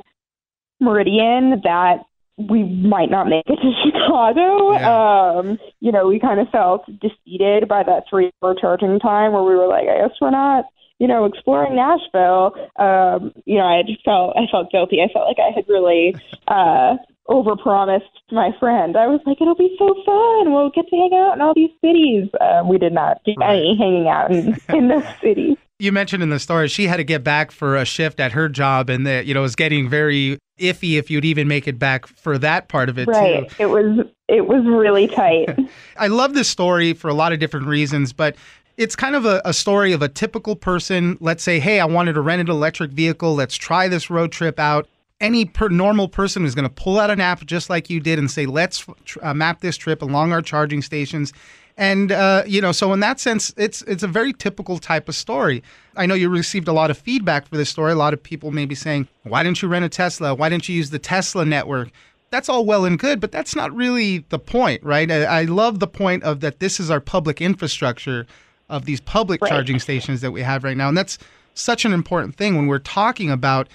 Meridian 0.79 1.61
that 1.65 2.05
we 2.37 2.63
might 2.63 3.09
not 3.09 3.27
make 3.27 3.45
it 3.47 3.57
to 3.57 3.71
Chicago. 3.83 4.75
Um, 4.77 5.57
you 5.79 5.91
know, 5.91 6.07
we 6.07 6.19
kind 6.19 6.39
of 6.39 6.47
felt 6.49 6.85
defeated 6.99 7.67
by 7.67 7.83
that 7.83 8.03
three 8.09 8.31
hour 8.43 8.55
charging 8.59 8.99
time 8.99 9.33
where 9.33 9.43
we 9.43 9.55
were 9.55 9.67
like, 9.67 9.87
I 9.87 9.97
guess 10.07 10.15
we're 10.21 10.31
not, 10.31 10.65
you 10.99 11.07
know, 11.07 11.25
exploring 11.25 11.75
Nashville. 11.75 12.53
Um, 12.77 13.33
you 13.45 13.57
know, 13.57 13.65
I 13.65 13.81
just 13.85 14.03
felt 14.05 14.35
I 14.37 14.45
felt 14.51 14.71
guilty. 14.71 15.01
I 15.01 15.11
felt 15.11 15.27
like 15.27 15.37
I 15.39 15.51
had 15.53 15.65
really 15.67 16.15
uh 16.47 16.97
overpromised 17.27 18.03
my 18.31 18.51
friend. 18.59 18.95
I 18.95 19.07
was 19.07 19.19
like, 19.25 19.41
It'll 19.41 19.55
be 19.55 19.75
so 19.79 19.95
fun. 20.05 20.53
We'll 20.53 20.69
get 20.69 20.87
to 20.87 20.95
hang 20.95 21.13
out 21.13 21.33
in 21.35 21.41
all 21.41 21.53
these 21.55 21.71
cities. 21.83 22.29
Uh, 22.39 22.63
we 22.65 22.77
did 22.77 22.93
not 22.93 23.21
do 23.25 23.33
any 23.43 23.75
hanging 23.77 24.07
out 24.07 24.31
in, 24.31 24.57
in 24.75 24.87
those 24.89 25.03
cities. 25.21 25.57
You 25.79 25.91
mentioned 25.91 26.23
in 26.23 26.29
the 26.29 26.39
story 26.39 26.67
she 26.67 26.87
had 26.87 26.97
to 26.97 27.03
get 27.03 27.23
back 27.23 27.51
for 27.51 27.75
a 27.75 27.85
shift 27.85 28.19
at 28.19 28.31
her 28.31 28.49
job, 28.49 28.89
and 28.89 29.05
that 29.07 29.25
you 29.25 29.33
know 29.33 29.41
was 29.41 29.55
getting 29.55 29.89
very 29.89 30.39
iffy 30.57 30.97
if 30.97 31.09
you'd 31.09 31.25
even 31.25 31.47
make 31.47 31.67
it 31.67 31.79
back 31.79 32.07
for 32.07 32.37
that 32.37 32.67
part 32.67 32.89
of 32.89 32.97
it 32.97 33.07
right. 33.07 33.49
too. 33.49 33.55
It 33.63 33.67
was 33.67 34.05
it 34.27 34.47
was 34.47 34.65
really 34.65 35.07
tight. 35.07 35.49
I 35.97 36.07
love 36.07 36.33
this 36.33 36.49
story 36.49 36.93
for 36.93 37.07
a 37.07 37.13
lot 37.13 37.31
of 37.31 37.39
different 37.39 37.67
reasons, 37.67 38.13
but 38.13 38.35
it's 38.77 38.95
kind 38.95 39.15
of 39.15 39.25
a, 39.25 39.41
a, 39.43 39.53
story 39.53 39.91
of 39.91 40.01
a 40.01 40.07
typical 40.07 40.55
person. 40.55 41.17
Let's 41.19 41.41
say, 41.41 41.59
hey, 41.59 41.79
I 41.79 41.85
wanted 41.85 42.13
to 42.13 42.21
rent 42.21 42.41
an 42.41 42.49
electric 42.49 42.91
vehicle. 42.91 43.33
Let's 43.33 43.55
try 43.55 43.87
this 43.87 44.09
road 44.09 44.31
trip 44.31 44.59
out. 44.59 44.87
Any 45.19 45.45
per 45.45 45.69
normal 45.69 46.07
person 46.07 46.45
is 46.45 46.53
going 46.53 46.67
to 46.67 46.73
pull 46.73 46.99
out 46.99 47.09
an 47.09 47.19
app 47.19 47.43
just 47.45 47.71
like 47.71 47.89
you 47.89 47.99
did 47.99 48.19
and 48.19 48.29
say, 48.29 48.45
let's 48.45 48.85
uh, 49.23 49.33
map 49.33 49.61
this 49.61 49.77
trip 49.77 50.03
along 50.03 50.31
our 50.31 50.43
charging 50.43 50.83
stations. 50.83 51.33
And 51.77 52.11
uh, 52.11 52.43
you 52.47 52.59
know, 52.59 52.71
so 52.71 52.91
in 52.91 53.01
that 53.01 53.19
sense, 53.19 53.53
it's 53.55 53.83
it's 53.83 54.01
a 54.01 54.07
very 54.07 54.33
typical 54.33 54.79
type 54.79 55.07
of 55.07 55.15
story. 55.15 55.61
I 55.95 56.07
know 56.07 56.15
you 56.15 56.27
received 56.27 56.67
a 56.67 56.73
lot 56.73 56.89
of 56.89 56.97
feedback 56.97 57.47
for 57.47 57.55
this 57.55 57.69
story. 57.69 57.91
A 57.91 57.95
lot 57.95 58.13
of 58.13 58.21
people 58.21 58.51
may 58.51 58.65
be 58.65 58.73
saying, 58.73 59.07
"Why 59.23 59.43
didn't 59.43 59.61
you 59.61 59.67
rent 59.67 59.85
a 59.85 59.89
Tesla? 59.89 60.33
Why 60.33 60.49
didn't 60.49 60.67
you 60.67 60.75
use 60.75 60.89
the 60.89 60.99
Tesla 60.99 61.45
network?" 61.45 61.89
That's 62.31 62.49
all 62.49 62.65
well 62.65 62.83
and 62.83 62.97
good, 62.97 63.21
but 63.21 63.31
that's 63.31 63.55
not 63.55 63.73
really 63.73 64.25
the 64.29 64.39
point, 64.39 64.83
right? 64.83 65.09
I, 65.09 65.23
I 65.23 65.43
love 65.43 65.79
the 65.79 65.87
point 65.87 66.23
of 66.23 66.41
that. 66.41 66.59
This 66.59 66.79
is 66.79 66.89
our 66.89 66.99
public 66.99 67.41
infrastructure 67.41 68.25
of 68.69 68.85
these 68.85 68.99
public 68.99 69.41
right. 69.41 69.49
charging 69.49 69.79
stations 69.79 70.21
that 70.21 70.31
we 70.31 70.41
have 70.41 70.63
right 70.63 70.75
now, 70.75 70.89
and 70.89 70.97
that's 70.97 71.19
such 71.53 71.85
an 71.85 71.93
important 71.93 72.35
thing 72.35 72.55
when 72.55 72.65
we're 72.65 72.79
talking 72.79 73.29
about 73.29 73.67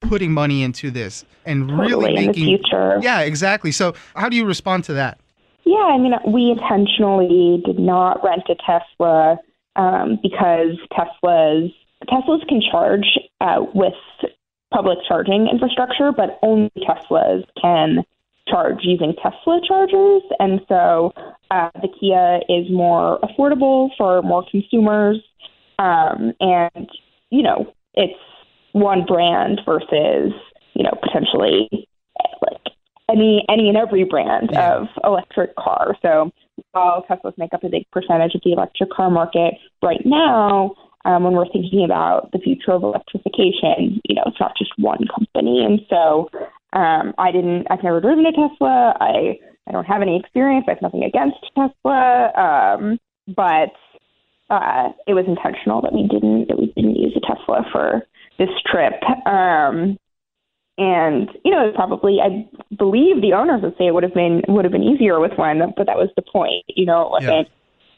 putting 0.00 0.32
money 0.32 0.62
into 0.62 0.90
this 0.90 1.24
and 1.46 1.68
totally 1.68 1.88
really 1.88 2.14
making 2.14 2.26
in 2.26 2.32
the 2.32 2.58
future. 2.58 2.98
Yeah, 3.00 3.20
exactly. 3.20 3.70
So, 3.70 3.94
how 4.16 4.28
do 4.28 4.36
you 4.36 4.44
respond 4.44 4.84
to 4.84 4.94
that? 4.94 5.18
Yeah, 5.64 5.78
I 5.78 5.98
mean, 5.98 6.12
we 6.26 6.50
intentionally 6.50 7.62
did 7.64 7.78
not 7.78 8.22
rent 8.22 8.42
a 8.48 8.54
Tesla 8.54 9.38
um, 9.76 10.18
because 10.22 10.76
Teslas 10.92 11.72
Teslas 12.08 12.46
can 12.48 12.60
charge 12.70 13.18
uh, 13.40 13.64
with 13.74 13.94
public 14.72 14.98
charging 15.08 15.48
infrastructure, 15.50 16.12
but 16.12 16.38
only 16.42 16.70
Teslas 16.78 17.44
can 17.60 18.04
charge 18.48 18.78
using 18.82 19.14
Tesla 19.22 19.60
chargers, 19.66 20.22
and 20.38 20.60
so 20.68 21.12
uh, 21.50 21.70
the 21.80 21.88
Kia 21.98 22.40
is 22.48 22.70
more 22.70 23.18
affordable 23.20 23.88
for 23.96 24.20
more 24.22 24.44
consumers, 24.50 25.16
um, 25.78 26.34
and 26.40 26.88
you 27.30 27.42
know 27.42 27.72
it's 27.94 28.18
one 28.72 29.04
brand 29.06 29.60
versus 29.64 30.32
you 30.74 30.82
know 30.82 30.92
potentially 31.02 31.88
any 33.10 33.44
any 33.48 33.68
and 33.68 33.76
every 33.76 34.04
brand 34.04 34.50
yeah. 34.52 34.76
of 34.76 34.88
electric 35.04 35.54
car. 35.56 35.96
So 36.02 36.30
while 36.72 37.04
Teslas 37.08 37.36
make 37.38 37.52
up 37.52 37.64
a 37.64 37.68
big 37.68 37.90
percentage 37.90 38.34
of 38.34 38.40
the 38.44 38.52
electric 38.52 38.90
car 38.90 39.10
market 39.10 39.54
right 39.82 40.00
now, 40.04 40.74
um, 41.04 41.24
when 41.24 41.34
we're 41.34 41.48
thinking 41.52 41.84
about 41.84 42.32
the 42.32 42.38
future 42.38 42.72
of 42.72 42.82
electrification, 42.82 44.00
you 44.04 44.14
know, 44.14 44.22
it's 44.26 44.40
not 44.40 44.56
just 44.56 44.72
one 44.78 45.06
company. 45.14 45.64
And 45.64 45.80
so 45.90 46.30
um, 46.72 47.14
I 47.18 47.30
didn't, 47.30 47.66
I've 47.70 47.82
never 47.82 48.00
driven 48.00 48.26
a 48.26 48.32
Tesla. 48.32 48.96
I, 49.00 49.38
I 49.68 49.72
don't 49.72 49.86
have 49.86 50.02
any 50.02 50.18
experience. 50.18 50.64
I 50.66 50.72
have 50.72 50.82
nothing 50.82 51.04
against 51.04 51.36
Tesla. 51.54 52.32
Um, 52.34 52.98
but 53.34 53.72
uh, 54.50 54.90
it 55.06 55.14
was 55.14 55.24
intentional 55.26 55.82
that 55.82 55.92
we 55.92 56.08
didn't, 56.08 56.48
that 56.48 56.58
we 56.58 56.72
didn't 56.74 56.96
use 56.96 57.16
a 57.16 57.20
Tesla 57.20 57.64
for 57.70 58.06
this 58.38 58.50
trip. 58.66 58.94
Um, 59.26 59.98
and 60.76 61.30
you 61.44 61.50
know, 61.50 61.70
probably 61.74 62.18
I 62.20 62.48
believe 62.76 63.22
the 63.22 63.32
owners 63.32 63.62
would 63.62 63.76
say 63.78 63.86
it 63.86 63.94
would 63.94 64.02
have 64.02 64.14
been 64.14 64.42
would 64.48 64.64
have 64.64 64.72
been 64.72 64.82
easier 64.82 65.20
with 65.20 65.32
one, 65.36 65.60
but 65.76 65.86
that 65.86 65.96
was 65.96 66.08
the 66.16 66.22
point. 66.22 66.64
You 66.68 66.86
know, 66.86 67.02
it 67.02 67.10
wasn't 67.10 67.48
yeah. 67.48 67.54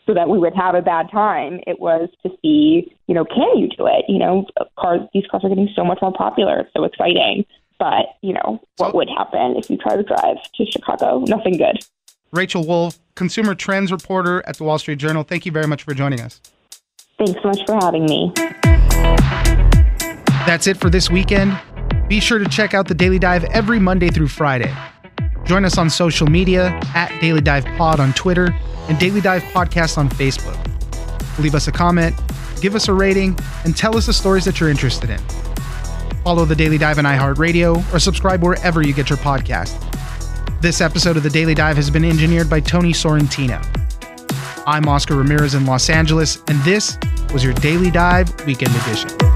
so 0.07 0.15
that 0.15 0.29
we 0.29 0.39
would 0.39 0.55
have 0.55 0.75
a 0.75 0.83
bad 0.83 1.11
time. 1.11 1.61
It 1.67 1.81
was 1.81 2.09
to 2.23 2.31
see, 2.43 2.95
you 3.07 3.15
know, 3.15 3.25
can 3.25 3.57
you 3.57 3.69
do 3.69 3.87
it? 3.87 4.05
You 4.09 4.19
know, 4.19 4.47
cars 4.79 5.01
these 5.15 5.25
cars 5.31 5.45
are 5.45 5.49
getting 5.49 5.71
so 5.75 5.85
much 5.85 5.99
more 6.03 6.13
popular. 6.13 6.61
It's 6.61 6.73
so 6.77 6.85
exciting. 6.85 7.47
But 7.79 8.07
you 8.23 8.35
know, 8.35 8.61
what 8.77 8.95
would 8.95 9.09
happen 9.09 9.57
if 9.57 9.71
you 9.71 9.79
try 9.79 9.97
to 9.97 10.03
drive 10.03 10.37
to 10.55 10.67
Chicago? 10.67 11.25
Nothing 11.27 11.57
good. 11.57 11.79
Rachel 12.33 12.67
Wolfe, 12.67 12.99
consumer 13.15 13.55
trends 13.55 13.91
reporter 13.91 14.43
at 14.47 14.59
the 14.59 14.65
Wall 14.65 14.79
Street 14.79 14.99
Journal. 14.99 15.23
Thank 15.23 15.47
you 15.47 15.53
very 15.53 15.67
much 15.67 15.85
for 15.85 15.95
joining 15.95 16.21
us. 16.21 16.41
Thanks 17.19 17.41
so 17.41 17.49
much 17.49 17.65
for 17.65 17.75
having 17.81 18.05
me. 18.05 18.33
That's 20.47 20.67
it 20.67 20.77
for 20.77 20.91
this 20.91 21.09
weekend. 21.11 21.59
Be 22.09 22.21
sure 22.21 22.39
to 22.39 22.49
check 22.49 22.75
out 22.75 22.87
the 22.89 22.95
Daily 22.95 23.19
Dive 23.19 23.45
every 23.45 23.79
Monday 23.79 24.11
through 24.11 24.29
Friday. 24.29 24.73
Join 25.45 25.65
us 25.65 25.79
on 25.79 25.91
social 25.91 26.27
media 26.27 26.79
at 26.95 27.13
Daily 27.21 27.41
Dive 27.41 27.65
Pod 27.77 28.01
on 28.01 28.13
Twitter 28.13 28.55
and 28.89 28.99
Daily 28.99 29.21
Dive 29.21 29.43
Podcast 29.45 29.99
on 29.99 30.09
Facebook. 30.09 30.57
Leave 31.39 31.55
us 31.55 31.69
a 31.69 31.73
comment, 31.73 32.15
give 32.61 32.75
us 32.75 32.89
a 32.89 32.93
rating, 32.93 33.39
and 33.65 33.77
tell 33.77 33.97
us 33.97 34.07
the 34.07 34.13
stories 34.13 34.45
that 34.45 34.59
you're 34.59 34.71
interested 34.71 35.11
in. 35.11 35.19
Follow 36.25 36.45
the 36.45 36.57
Daily 36.57 36.79
Dive 36.79 36.99
on 36.99 37.05
iHeartRadio 37.05 37.95
or 37.95 37.99
subscribe 38.01 38.43
wherever 38.43 38.83
you 38.83 38.93
get 38.93 39.09
your 39.11 39.19
podcast. 39.19 39.83
This 40.61 40.81
episode 40.81 41.17
of 41.17 41.23
the 41.23 41.31
Daily 41.31 41.55
Dive 41.55 41.77
has 41.77 41.91
been 41.91 42.05
engineered 42.05 42.51
by 42.51 42.61
Tony 42.61 42.93
Sorrentino. 42.93 43.65
I'm 44.67 44.89
Oscar 44.89 45.15
Ramirez 45.15 45.55
in 45.55 45.67
Los 45.67 45.89
Angeles, 45.89 46.43
and 46.49 46.59
this 46.63 46.99
was 47.33 47.45
your 47.45 47.53
Daily 47.55 47.91
Dive 47.91 48.29
Weekend 48.47 48.75
Edition. 48.75 49.36